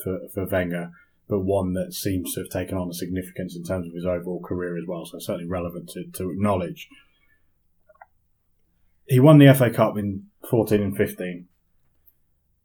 for, 0.02 0.20
for 0.32 0.46
Wenger, 0.46 0.90
but 1.28 1.40
one 1.40 1.72
that 1.72 1.94
seems 1.94 2.34
to 2.34 2.40
have 2.42 2.50
taken 2.50 2.76
on 2.76 2.90
a 2.90 2.94
significance 2.94 3.56
in 3.56 3.64
terms 3.64 3.86
of 3.86 3.94
his 3.94 4.04
overall 4.06 4.40
career 4.40 4.76
as 4.76 4.84
well. 4.86 5.04
So 5.04 5.18
certainly 5.18 5.48
relevant 5.48 5.88
to, 5.90 6.04
to 6.04 6.30
acknowledge. 6.30 6.88
He 9.06 9.20
won 9.20 9.38
the 9.38 9.52
FA 9.54 9.70
Cup 9.70 9.98
in 9.98 10.26
14 10.50 10.82
and 10.82 10.96
15. 10.96 11.46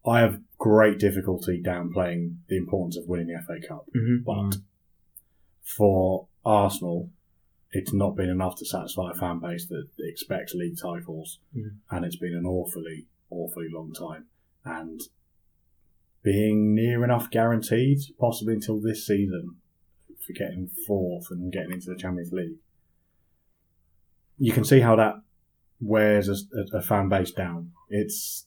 I 0.08 0.20
have 0.22 0.42
great 0.58 0.98
difficulty 1.00 1.62
downplaying 1.62 2.38
the 2.48 2.58
importance 2.58 2.98
of 2.98 3.08
winning 3.08 3.28
the 3.28 3.42
FA 3.46 3.60
Cup, 3.66 3.86
Mm-hmm. 3.96 4.24
but 4.26 4.58
for 5.62 6.28
Arsenal, 6.46 7.10
it's 7.72 7.94
not 7.94 8.16
been 8.16 8.30
enough 8.30 8.56
to 8.58 8.66
satisfy 8.66 9.12
a 9.12 9.16
fan 9.16 9.40
base 9.40 9.68
that 9.68 9.88
expects 10.00 10.54
league 10.54 10.78
titles, 10.82 11.40
Mhm. 11.56 11.78
and 11.92 12.06
it's 12.06 12.16
been 12.16 12.36
an 12.36 12.46
awfully, 12.46 13.08
awfully 13.30 13.68
long 13.70 13.94
time. 13.94 14.26
And 14.66 15.00
being 16.24 16.74
near 16.74 17.04
enough 17.04 17.30
guaranteed, 17.30 18.00
possibly 18.18 18.56
until 18.56 18.80
this 18.80 19.06
season, 19.06 19.58
for 20.26 20.34
getting 20.34 20.68
fourth 20.68 21.28
and 21.30 21.52
getting 21.52 21.72
into 21.74 21.90
the 21.90 21.96
Champions 21.96 22.32
League, 22.32 22.58
you 24.38 24.52
can 24.52 24.64
see 24.64 24.80
how 24.80 24.96
that 24.96 25.16
wears 25.82 26.28
a, 26.30 26.78
a, 26.78 26.82
fan 26.82 27.10
base 27.10 27.32
down. 27.32 27.72
It's 27.90 28.46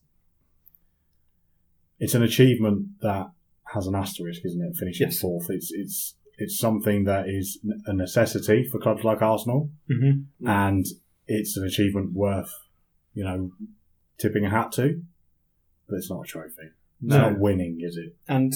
it's 1.99 2.15
an 2.15 2.23
achievement 2.23 3.01
that 3.01 3.31
has 3.75 3.87
an 3.87 3.95
asterisk, 3.95 4.43
isn't 4.45 4.63
it? 4.63 4.77
Finishing 4.77 5.09
Yes. 5.09 5.21
fourth, 5.21 5.47
it's 5.51 5.71
it's 5.73 6.17
it's 6.39 6.59
something 6.59 7.05
that 7.05 7.29
is 7.29 7.59
a 7.87 7.93
necessity 7.93 8.65
for 8.65 8.79
clubs 8.79 9.05
like 9.05 9.23
Arsenal, 9.23 9.71
Mm-hmm. 9.91 10.47
and 10.49 10.87
it's 11.29 11.57
an 11.57 11.65
achievement 11.65 12.13
worth, 12.15 12.53
you 13.15 13.23
know, 13.25 13.51
tipping 14.19 14.45
a 14.45 14.51
hat 14.51 14.73
to. 14.73 15.03
But 15.89 15.97
it's 15.97 16.11
not 16.11 16.25
a 16.25 16.27
trophy. 16.27 16.71
It's 17.03 17.15
No. 17.15 17.31
not 17.31 17.39
winning, 17.39 17.79
is 17.83 17.97
it? 17.97 18.17
And 18.27 18.53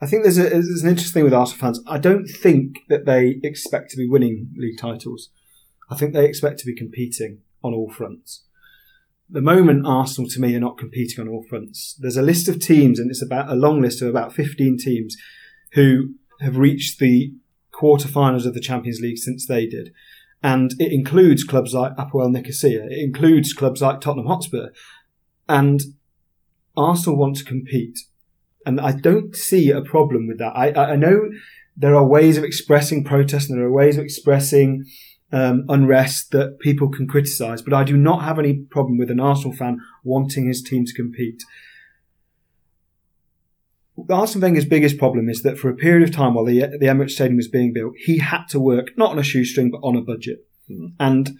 I 0.00 0.06
think 0.06 0.24
there's, 0.24 0.38
a, 0.38 0.42
there's 0.42 0.82
an 0.82 0.88
interesting 0.90 1.14
thing 1.14 1.24
with 1.24 1.32
Arsenal 1.34 1.60
fans. 1.60 1.80
I 1.86 1.98
don't 1.98 2.26
think 2.26 2.80
that 2.88 3.06
they 3.06 3.38
expect 3.42 3.90
to 3.92 3.96
be 3.96 4.08
winning 4.08 4.50
league 4.56 4.78
titles. 4.78 5.30
I 5.88 5.94
think 5.96 6.12
they 6.12 6.26
expect 6.26 6.58
to 6.60 6.66
be 6.66 6.74
competing 6.74 7.38
on 7.62 7.74
all 7.74 7.90
fronts. 7.90 8.44
The 9.28 9.40
moment 9.40 9.86
Arsenal, 9.86 10.30
to 10.30 10.40
me, 10.40 10.54
are 10.54 10.60
not 10.60 10.78
competing 10.78 11.20
on 11.20 11.28
all 11.28 11.44
fronts. 11.48 11.96
There's 11.98 12.16
a 12.16 12.22
list 12.22 12.48
of 12.48 12.60
teams, 12.60 12.98
and 12.98 13.10
it's 13.10 13.22
about 13.22 13.50
a 13.50 13.56
long 13.56 13.82
list 13.82 14.00
of 14.00 14.08
about 14.08 14.32
15 14.32 14.78
teams 14.78 15.16
who 15.72 16.14
have 16.40 16.56
reached 16.56 16.98
the 16.98 17.32
quarterfinals 17.72 18.46
of 18.46 18.54
the 18.54 18.60
Champions 18.60 19.00
League 19.00 19.18
since 19.18 19.46
they 19.46 19.66
did. 19.66 19.92
And 20.42 20.74
it 20.78 20.92
includes 20.92 21.44
clubs 21.44 21.74
like 21.74 21.96
Apoel 21.96 22.30
Nicosia. 22.30 22.86
It 22.86 22.98
includes 22.98 23.52
clubs 23.52 23.82
like 23.82 24.00
Tottenham 24.00 24.26
Hotspur. 24.26 24.68
And 25.48 25.80
Arsenal 26.76 27.18
want 27.18 27.36
to 27.36 27.44
compete. 27.44 27.98
And 28.64 28.80
I 28.80 28.92
don't 28.92 29.34
see 29.34 29.70
a 29.70 29.80
problem 29.80 30.28
with 30.28 30.38
that. 30.38 30.52
I, 30.56 30.70
I 30.70 30.92
I 30.92 30.96
know 30.96 31.30
there 31.76 31.94
are 31.94 32.06
ways 32.06 32.36
of 32.36 32.44
expressing 32.44 33.04
protest 33.04 33.50
and 33.50 33.58
there 33.58 33.66
are 33.66 33.72
ways 33.72 33.96
of 33.98 34.04
expressing 34.04 34.84
um, 35.32 35.64
unrest 35.68 36.30
that 36.30 36.58
people 36.60 36.88
can 36.88 37.06
criticise, 37.06 37.62
but 37.62 37.74
I 37.74 37.84
do 37.84 37.96
not 37.96 38.22
have 38.22 38.38
any 38.38 38.54
problem 38.54 38.96
with 38.98 39.10
an 39.10 39.20
Arsenal 39.20 39.56
fan 39.56 39.80
wanting 40.04 40.46
his 40.46 40.62
team 40.62 40.84
to 40.84 40.92
compete. 40.92 41.42
Arsene 44.10 44.42
Wenger's 44.42 44.66
biggest 44.66 44.98
problem 44.98 45.28
is 45.28 45.42
that 45.42 45.58
for 45.58 45.70
a 45.70 45.74
period 45.74 46.06
of 46.06 46.14
time 46.14 46.34
while 46.34 46.44
the, 46.44 46.60
the 46.60 46.86
Emirates 46.86 47.12
Stadium 47.12 47.36
was 47.36 47.48
being 47.48 47.72
built, 47.72 47.94
he 47.96 48.18
had 48.18 48.44
to 48.50 48.60
work 48.60 48.96
not 48.96 49.12
on 49.12 49.18
a 49.18 49.22
shoestring 49.22 49.70
but 49.70 49.80
on 49.82 49.96
a 49.96 50.02
budget. 50.02 50.46
Mhm. 50.70 50.92
And 51.00 51.38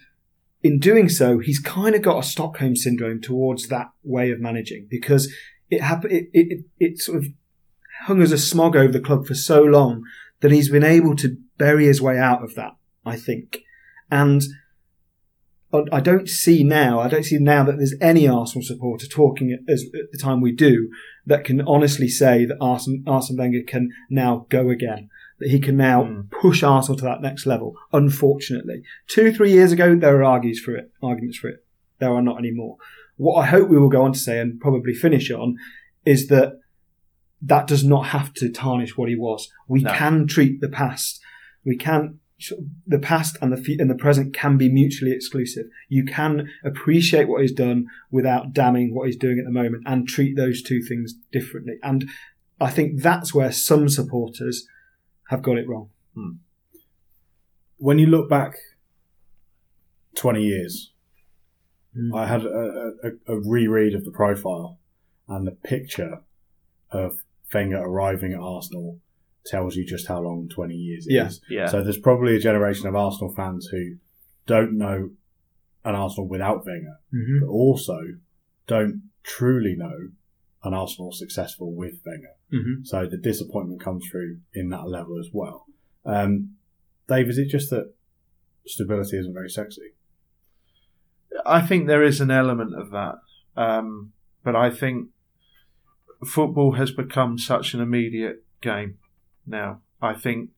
in 0.63 0.79
doing 0.79 1.07
so, 1.07 1.37
he's 1.37 1.59
kind 1.59 1.95
of 1.95 2.01
got 2.01 2.19
a 2.19 2.27
Stockholm 2.27 2.75
syndrome 2.75 3.21
towards 3.21 3.67
that 3.67 3.91
way 4.03 4.31
of 4.31 4.39
managing 4.39 4.87
because 4.89 5.31
it. 5.69 5.81
It, 6.05 6.11
it, 6.11 6.29
it, 6.33 6.65
it 6.79 6.99
sort 6.99 7.19
of 7.19 7.27
hung 8.03 8.21
as 8.21 8.31
a 8.31 8.37
smog 8.37 8.75
over 8.75 8.91
the 8.91 8.99
club 8.99 9.27
for 9.27 9.35
so 9.35 9.61
long 9.61 10.03
that 10.41 10.51
he's 10.51 10.69
been 10.69 10.83
able 10.83 11.15
to 11.17 11.37
bury 11.57 11.85
his 11.85 12.01
way 12.01 12.17
out 12.17 12.43
of 12.43 12.55
that. 12.55 12.75
I 13.05 13.15
think, 13.15 13.59
and 14.11 14.41
I- 15.91 15.99
don't 15.99 16.29
see 16.29 16.63
now. 16.63 16.99
I 17.01 17.09
don't 17.09 17.25
see 17.25 17.37
now 17.37 17.63
that 17.65 17.77
there's 17.77 17.93
any 17.99 18.25
Arsenal 18.27 18.63
supporter 18.63 19.05
talking 19.05 19.51
at, 19.51 19.59
as, 19.71 19.83
at 19.93 20.11
the 20.11 20.17
time 20.17 20.39
we 20.41 20.53
do 20.53 20.89
that 21.25 21.43
can 21.43 21.61
honestly 21.61 22.07
say 22.07 22.45
that 22.45 22.57
Arsene, 22.61 23.03
Arsene 23.05 23.37
Wenger 23.37 23.61
can 23.67 23.91
now 24.09 24.45
go 24.49 24.69
again. 24.69 25.09
That 25.39 25.49
he 25.49 25.59
can 25.59 25.75
now 25.77 26.03
Mm. 26.03 26.31
push 26.31 26.63
Arsenal 26.63 26.97
to 26.97 27.03
that 27.03 27.21
next 27.21 27.45
level. 27.45 27.75
Unfortunately, 27.91 28.81
two, 29.07 29.31
three 29.33 29.51
years 29.51 29.71
ago, 29.73 29.95
there 29.95 30.13
were 30.15 30.23
arguments 30.23 30.61
for 30.61 30.73
it. 30.75 30.89
Arguments 31.03 31.37
for 31.37 31.49
it. 31.49 31.63
There 31.99 32.13
are 32.13 32.21
not 32.23 32.39
anymore. 32.39 32.77
What 33.17 33.35
I 33.35 33.45
hope 33.47 33.67
we 33.69 33.77
will 33.77 33.89
go 33.89 34.03
on 34.03 34.13
to 34.13 34.19
say 34.19 34.39
and 34.39 34.59
probably 34.59 34.93
finish 34.93 35.29
on 35.31 35.57
is 36.05 36.27
that 36.29 36.53
that 37.41 37.67
does 37.67 37.83
not 37.83 38.07
have 38.07 38.33
to 38.35 38.49
tarnish 38.49 38.97
what 38.97 39.09
he 39.09 39.15
was. 39.15 39.51
We 39.67 39.81
No. 39.81 39.91
can 39.91 40.27
treat 40.27 40.61
the 40.61 40.69
past. 40.69 41.19
We 41.65 41.75
can 41.77 42.19
the 42.85 42.99
past 42.99 43.37
and 43.41 43.51
the 43.51 43.77
and 43.79 43.89
the 43.89 43.95
present 43.95 44.33
can 44.33 44.57
be 44.57 44.69
mutually 44.69 45.11
exclusive. 45.11 45.65
You 45.89 46.05
can 46.05 46.49
appreciate 46.63 47.27
what 47.27 47.41
he's 47.41 47.51
done 47.51 47.87
without 48.11 48.53
damning 48.53 48.93
what 48.93 49.07
he's 49.07 49.17
doing 49.17 49.39
at 49.39 49.45
the 49.45 49.51
moment, 49.51 49.83
and 49.85 50.07
treat 50.07 50.35
those 50.35 50.61
two 50.61 50.81
things 50.81 51.13
differently. 51.31 51.79
And 51.81 52.09
I 52.59 52.69
think 52.69 53.01
that's 53.01 53.33
where 53.33 53.51
some 53.51 53.89
supporters 53.89 54.67
have 55.29 55.41
got 55.41 55.57
it 55.57 55.67
wrong. 55.67 55.89
When 57.77 57.99
you 57.99 58.07
look 58.07 58.29
back 58.29 58.55
20 60.15 60.41
years, 60.41 60.91
Mm. 61.97 62.15
I 62.15 62.27
had 62.27 62.45
a, 62.45 62.93
a, 63.03 63.33
a 63.33 63.39
reread 63.39 63.95
of 63.95 64.05
the 64.05 64.11
profile, 64.11 64.79
and 65.27 65.47
the 65.47 65.51
picture 65.51 66.21
of 66.91 67.23
Wenger 67.53 67.81
arriving 67.81 68.33
at 68.33 68.39
Arsenal 68.39 68.99
tells 69.47 69.75
you 69.75 69.85
just 69.85 70.07
how 70.07 70.19
long 70.21 70.47
20 70.49 70.75
years 70.75 71.05
Yeah. 71.09 71.27
is. 71.27 71.41
Yeah. 71.49 71.67
So 71.67 71.83
there's 71.83 71.97
probably 71.99 72.35
a 72.35 72.39
generation 72.39 72.87
of 72.87 72.95
Arsenal 72.95 73.33
fans 73.33 73.67
who 73.71 73.95
don't 74.45 74.77
know 74.77 75.11
an 75.85 75.95
Arsenal 75.95 76.27
without 76.27 76.65
Wenger, 76.65 76.97
Mm-hmm. 77.13 77.45
but 77.45 77.51
also 77.51 77.97
don't 78.67 79.03
truly 79.23 79.75
know 79.77 80.09
an 80.63 80.73
Arsenal 80.73 81.11
successful 81.11 81.73
with 81.73 82.01
Wenger. 82.05 82.35
Mm-hmm. 82.53 82.83
So 82.83 83.07
the 83.07 83.17
disappointment 83.17 83.81
comes 83.81 84.05
through 84.09 84.39
in 84.53 84.69
that 84.69 84.87
level 84.89 85.17
as 85.19 85.29
well. 85.33 85.65
Um, 86.05 86.55
Dave, 87.07 87.29
is 87.29 87.37
it 87.37 87.49
just 87.49 87.69
that 87.69 87.93
stability 88.65 89.17
isn't 89.17 89.33
very 89.33 89.49
sexy? 89.49 89.93
I 91.45 91.61
think 91.61 91.87
there 91.87 92.03
is 92.03 92.19
an 92.21 92.31
element 92.31 92.73
of 92.75 92.91
that, 92.91 93.15
um, 93.55 94.11
but 94.43 94.55
I 94.55 94.69
think 94.69 95.09
football 96.25 96.73
has 96.73 96.91
become 96.91 97.37
such 97.37 97.73
an 97.73 97.79
immediate 97.81 98.43
game 98.61 98.97
now. 99.47 99.81
I 100.01 100.13
think 100.13 100.51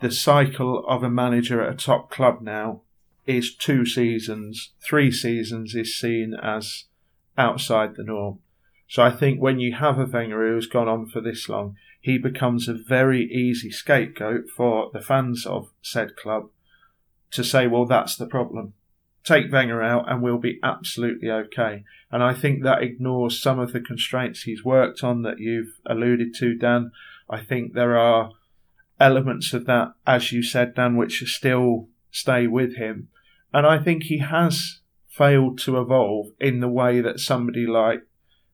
the 0.00 0.10
cycle 0.10 0.84
of 0.86 1.02
a 1.02 1.10
manager 1.10 1.62
at 1.62 1.72
a 1.72 1.76
top 1.76 2.10
club 2.10 2.40
now 2.40 2.82
is 3.26 3.54
two 3.54 3.84
seasons, 3.84 4.70
three 4.80 5.10
seasons 5.10 5.74
is 5.74 5.98
seen 5.98 6.34
as 6.34 6.84
outside 7.36 7.96
the 7.96 8.04
norm. 8.04 8.38
So 8.88 9.02
I 9.02 9.10
think 9.10 9.40
when 9.40 9.60
you 9.60 9.74
have 9.74 9.98
a 9.98 10.06
Wenger 10.06 10.48
who's 10.48 10.66
gone 10.66 10.88
on 10.88 11.06
for 11.06 11.20
this 11.20 11.48
long, 11.48 11.76
he 12.00 12.16
becomes 12.16 12.68
a 12.68 12.74
very 12.74 13.24
easy 13.24 13.70
scapegoat 13.70 14.48
for 14.48 14.90
the 14.92 15.00
fans 15.00 15.44
of 15.44 15.70
said 15.82 16.16
club 16.16 16.48
to 17.32 17.44
say, 17.44 17.66
well, 17.66 17.84
that's 17.84 18.16
the 18.16 18.26
problem. 18.26 18.72
Take 19.24 19.52
Wenger 19.52 19.82
out 19.82 20.10
and 20.10 20.22
we'll 20.22 20.38
be 20.38 20.58
absolutely 20.62 21.30
okay. 21.30 21.84
And 22.10 22.22
I 22.22 22.32
think 22.32 22.62
that 22.62 22.82
ignores 22.82 23.42
some 23.42 23.58
of 23.58 23.74
the 23.74 23.80
constraints 23.80 24.42
he's 24.42 24.64
worked 24.64 25.04
on 25.04 25.22
that 25.22 25.38
you've 25.38 25.78
alluded 25.84 26.34
to, 26.36 26.54
Dan. 26.54 26.92
I 27.30 27.40
think 27.40 27.72
there 27.74 27.96
are 27.96 28.32
elements 29.00 29.52
of 29.52 29.66
that, 29.66 29.92
as 30.06 30.32
you 30.32 30.42
said, 30.42 30.74
Dan, 30.74 30.96
which 30.96 31.22
still 31.26 31.88
stay 32.10 32.46
with 32.46 32.76
him. 32.76 33.08
And 33.52 33.66
I 33.66 33.78
think 33.78 34.04
he 34.04 34.18
has 34.18 34.80
failed 35.08 35.58
to 35.58 35.80
evolve 35.80 36.28
in 36.40 36.60
the 36.60 36.68
way 36.68 37.00
that 37.00 37.20
somebody 37.20 37.66
like 37.66 38.02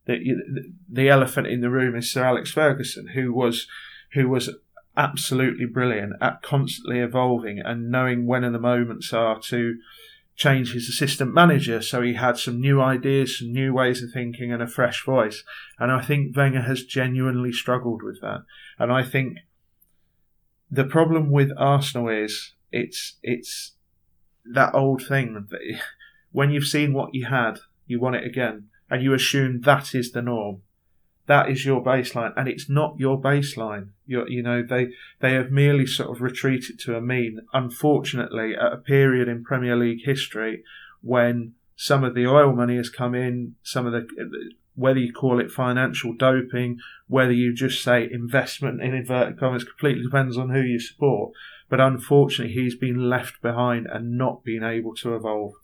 the, 0.07 0.73
the 0.89 1.09
elephant 1.09 1.47
in 1.47 1.61
the 1.61 1.71
room 1.71 1.97
is 1.97 2.13
Sir 2.13 2.25
Alex 2.25 2.51
Ferguson, 2.51 3.09
who 3.15 3.33
was 3.33 3.67
who 4.13 4.29
was 4.29 4.51
absolutely 4.97 5.67
brilliant 5.67 6.13
at 6.21 6.43
constantly 6.43 7.01
evolving 7.01 7.59
and 7.59 7.91
knowing 7.91 8.27
when 8.27 8.43
the 8.53 8.59
moments 8.59 9.13
are 9.13 9.41
to 9.41 9.77
change 10.37 10.73
his 10.73 10.89
assistant 10.89 11.33
manager. 11.33 11.81
So 11.81 12.03
he 12.03 12.15
had 12.15 12.37
some 12.37 12.61
new 12.61 12.81
ideas, 12.81 13.39
some 13.39 13.53
new 13.53 13.73
ways 13.73 14.03
of 14.03 14.11
thinking, 14.13 14.53
and 14.53 14.63
a 14.63 14.67
fresh 14.67 15.05
voice. 15.05 15.45
And 15.79 15.93
I 15.93 16.03
think 16.03 16.37
Wenger 16.37 16.63
has 16.63 16.85
genuinely 16.85 17.53
struggled 17.53 18.03
with 18.03 18.21
that. 18.21 18.45
And 18.79 18.93
I 18.93 19.05
think 19.05 19.39
the 20.71 20.85
problem 20.85 21.31
with 21.31 21.51
Arsenal 21.57 22.09
is 22.09 22.55
it's 22.73 23.19
it's 23.23 23.77
that 24.53 24.75
old 24.75 25.07
thing 25.07 25.47
that 25.51 25.81
when 26.33 26.51
you've 26.51 26.67
seen 26.67 26.93
what 26.93 27.15
you 27.15 27.27
had, 27.27 27.61
you 27.87 28.01
want 28.01 28.17
it 28.17 28.27
again 28.27 28.69
and 28.91 29.03
you 29.03 29.15
assume 29.15 29.61
that 29.63 29.95
is 29.95 30.13
the 30.13 30.23
norm. 30.23 30.63
That 31.27 31.49
is 31.49 31.65
your 31.65 31.83
baseline, 31.83 32.35
and 32.37 32.49
it's 32.49 32.69
not 32.69 32.99
your 32.99 33.21
baseline. 33.21 33.89
You're, 34.07 34.29
you 34.29 34.43
know, 34.43 34.63
they 34.63 34.89
they 35.21 35.33
have 35.33 35.51
merely 35.51 35.87
sort 35.87 36.11
of 36.11 36.21
retreated 36.21 36.79
to 36.81 36.97
a 36.97 37.01
mean. 37.01 37.41
Unfortunately, 37.53 38.55
at 38.55 38.73
a 38.73 38.77
period 38.77 39.29
in 39.29 39.43
Premier 39.43 39.77
League 39.77 40.05
history 40.05 40.63
when 41.01 41.55
some 41.77 42.05
of 42.05 42.15
the 42.15 42.27
oil 42.27 42.53
money 42.53 42.77
has 42.77 42.89
come 42.89 43.15
in, 43.15 43.55
some 43.63 43.87
of 43.87 43.93
the 43.93 44.07
whether 44.75 44.99
you 44.99 45.13
call 45.13 45.41
it 45.41 45.51
financial 45.51 46.13
doping, 46.13 46.79
whether 47.07 47.33
you 47.33 47.55
just 47.55 47.83
say 47.83 48.09
investment 48.11 48.83
in 48.83 48.93
inverted 48.93 49.39
commas, 49.39 49.65
completely 49.65 50.03
depends 50.03 50.37
on 50.37 50.51
who 50.51 50.61
you 50.61 50.81
support. 50.81 51.33
But 51.69 51.81
unfortunately, 51.81 52.55
he's 52.55 52.75
been 52.75 53.09
left 53.09 53.41
behind 53.41 53.87
and 53.87 54.19
not 54.19 54.45
been 54.45 54.65
able 54.65 54.95
to 54.97 55.15
evolve. 55.15 55.55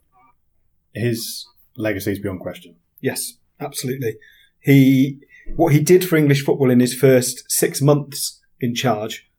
His 0.94 1.46
legacy 1.77 2.12
is 2.12 2.18
beyond 2.18 2.40
question. 2.40 2.77
Yes, 3.01 3.35
absolutely. 3.59 4.16
He 4.61 5.20
what 5.57 5.73
he 5.73 5.81
did 5.81 6.05
for 6.05 6.17
English 6.17 6.45
football 6.45 6.71
in 6.71 6.81
his 6.81 6.95
first 6.95 7.51
six 7.51 7.81
months 7.81 8.41
in 8.61 8.75
charge 8.75 9.31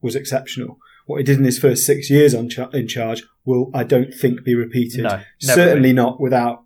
was 0.00 0.14
exceptional. 0.14 0.78
What 1.06 1.18
he 1.18 1.24
did 1.24 1.38
in 1.38 1.44
his 1.44 1.58
first 1.58 1.84
six 1.84 2.10
years 2.10 2.34
on 2.34 2.48
char- 2.48 2.70
in 2.72 2.86
charge 2.86 3.22
will, 3.44 3.70
I 3.74 3.84
don't 3.84 4.12
think, 4.12 4.44
be 4.44 4.54
repeated. 4.54 5.04
No, 5.04 5.20
Certainly 5.40 5.92
not 5.94 6.20
without 6.20 6.64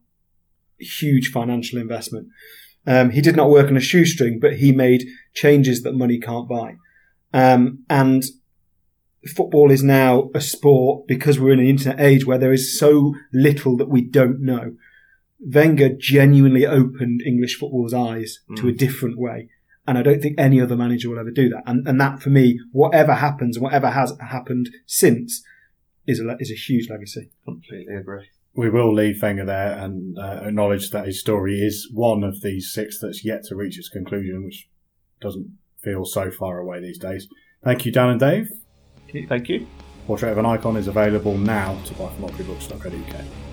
huge 0.78 1.30
financial 1.30 1.78
investment. 1.78 2.28
Um, 2.86 3.10
he 3.10 3.20
did 3.20 3.36
not 3.36 3.50
work 3.50 3.68
on 3.68 3.76
a 3.76 3.80
shoestring, 3.80 4.40
but 4.40 4.56
he 4.56 4.72
made 4.72 5.06
changes 5.34 5.82
that 5.82 5.94
money 5.94 6.18
can't 6.18 6.48
buy. 6.48 6.76
Um, 7.32 7.84
and 7.88 8.24
football 9.36 9.70
is 9.70 9.82
now 9.82 10.30
a 10.34 10.40
sport 10.40 11.06
because 11.06 11.38
we're 11.38 11.52
in 11.52 11.60
an 11.60 11.66
internet 11.66 12.00
age 12.00 12.26
where 12.26 12.38
there 12.38 12.52
is 12.52 12.76
so 12.78 13.14
little 13.32 13.76
that 13.76 13.88
we 13.88 14.02
don't 14.02 14.40
know. 14.40 14.74
Wenger 15.44 15.90
genuinely 15.98 16.66
opened 16.66 17.22
English 17.22 17.58
football's 17.58 17.92
eyes 17.94 18.40
mm. 18.48 18.56
to 18.56 18.68
a 18.68 18.72
different 18.72 19.18
way. 19.18 19.48
And 19.86 19.98
I 19.98 20.02
don't 20.02 20.22
think 20.22 20.36
any 20.38 20.60
other 20.60 20.76
manager 20.76 21.10
will 21.10 21.18
ever 21.18 21.32
do 21.32 21.48
that. 21.48 21.64
And, 21.66 21.86
and 21.88 22.00
that 22.00 22.22
for 22.22 22.30
me, 22.30 22.60
whatever 22.70 23.14
happens, 23.14 23.56
and 23.56 23.64
whatever 23.64 23.90
has 23.90 24.12
happened 24.20 24.70
since, 24.86 25.42
is 26.06 26.20
a, 26.20 26.36
is 26.38 26.52
a 26.52 26.54
huge 26.54 26.88
legacy. 26.88 27.30
Completely 27.44 27.94
agree. 27.94 28.28
We 28.54 28.70
will 28.70 28.94
leave 28.94 29.20
Wenger 29.20 29.46
there 29.46 29.78
and 29.78 30.16
uh, 30.18 30.42
acknowledge 30.44 30.90
that 30.90 31.06
his 31.06 31.18
story 31.18 31.54
is 31.54 31.88
one 31.92 32.22
of 32.22 32.42
these 32.42 32.72
six 32.72 33.00
that's 33.00 33.24
yet 33.24 33.44
to 33.44 33.56
reach 33.56 33.78
its 33.78 33.88
conclusion, 33.88 34.44
which 34.44 34.68
doesn't 35.20 35.56
feel 35.82 36.04
so 36.04 36.30
far 36.30 36.58
away 36.58 36.80
these 36.80 36.98
days. 36.98 37.26
Thank 37.64 37.86
you, 37.86 37.92
Dan 37.92 38.10
and 38.10 38.20
Dave. 38.20 38.50
Thank 39.28 39.48
you. 39.48 39.66
Portrait 40.06 40.32
of 40.32 40.38
an 40.38 40.46
Icon 40.46 40.76
is 40.76 40.88
available 40.88 41.36
now 41.36 41.78
to 41.84 41.94
buy 41.94 42.08
from 42.10 42.24
oakleybooks.co.uk. 42.24 43.51